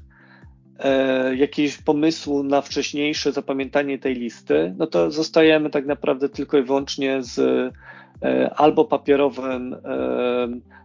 [0.79, 6.63] e, jakiegoś pomysłu na wcześniejsze zapamiętanie tej listy, no to zostajemy tak naprawdę tylko i
[6.63, 7.39] wyłącznie z
[8.23, 9.79] e, albo papierowym, e,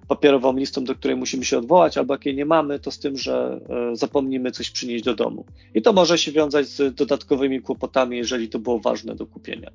[0.09, 3.61] papierową listą, do której musimy się odwołać, albo jakiej nie mamy, to z tym, że
[3.93, 5.47] e, zapomnimy coś przynieść do domu.
[5.75, 9.71] I to może się wiązać z dodatkowymi kłopotami, jeżeli to było ważne do kupienia.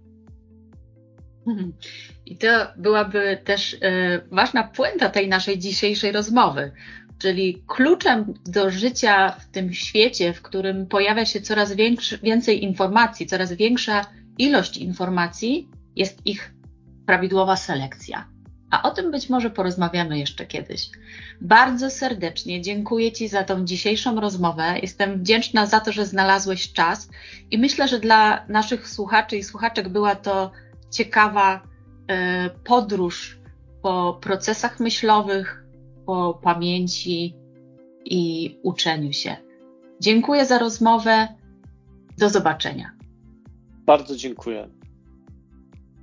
[1.47, 1.73] Mhm.
[2.25, 2.47] I to
[2.77, 3.77] byłaby też
[4.31, 6.71] ważna puenta tej naszej dzisiejszej rozmowy.
[7.19, 13.27] Czyli kluczem do życia w tym świecie, w którym pojawia się coraz większy, więcej informacji,
[13.27, 14.05] coraz większa
[14.37, 16.53] ilość informacji, jest ich
[17.05, 18.27] prawidłowa selekcja.
[18.71, 20.89] A o tym być może porozmawiamy jeszcze kiedyś.
[21.41, 24.79] Bardzo serdecznie dziękuję Ci za tą dzisiejszą rozmowę.
[24.81, 27.09] Jestem wdzięczna za to, że znalazłeś czas
[27.51, 30.51] i myślę, że dla naszych słuchaczy i słuchaczek była to
[30.91, 31.61] ciekawa
[32.07, 33.39] e, podróż
[33.81, 35.63] po procesach myślowych,
[36.09, 37.35] po pamięci
[38.05, 39.35] i uczeniu się.
[39.99, 41.27] Dziękuję za rozmowę.
[42.17, 42.91] Do zobaczenia.
[43.85, 44.69] Bardzo dziękuję.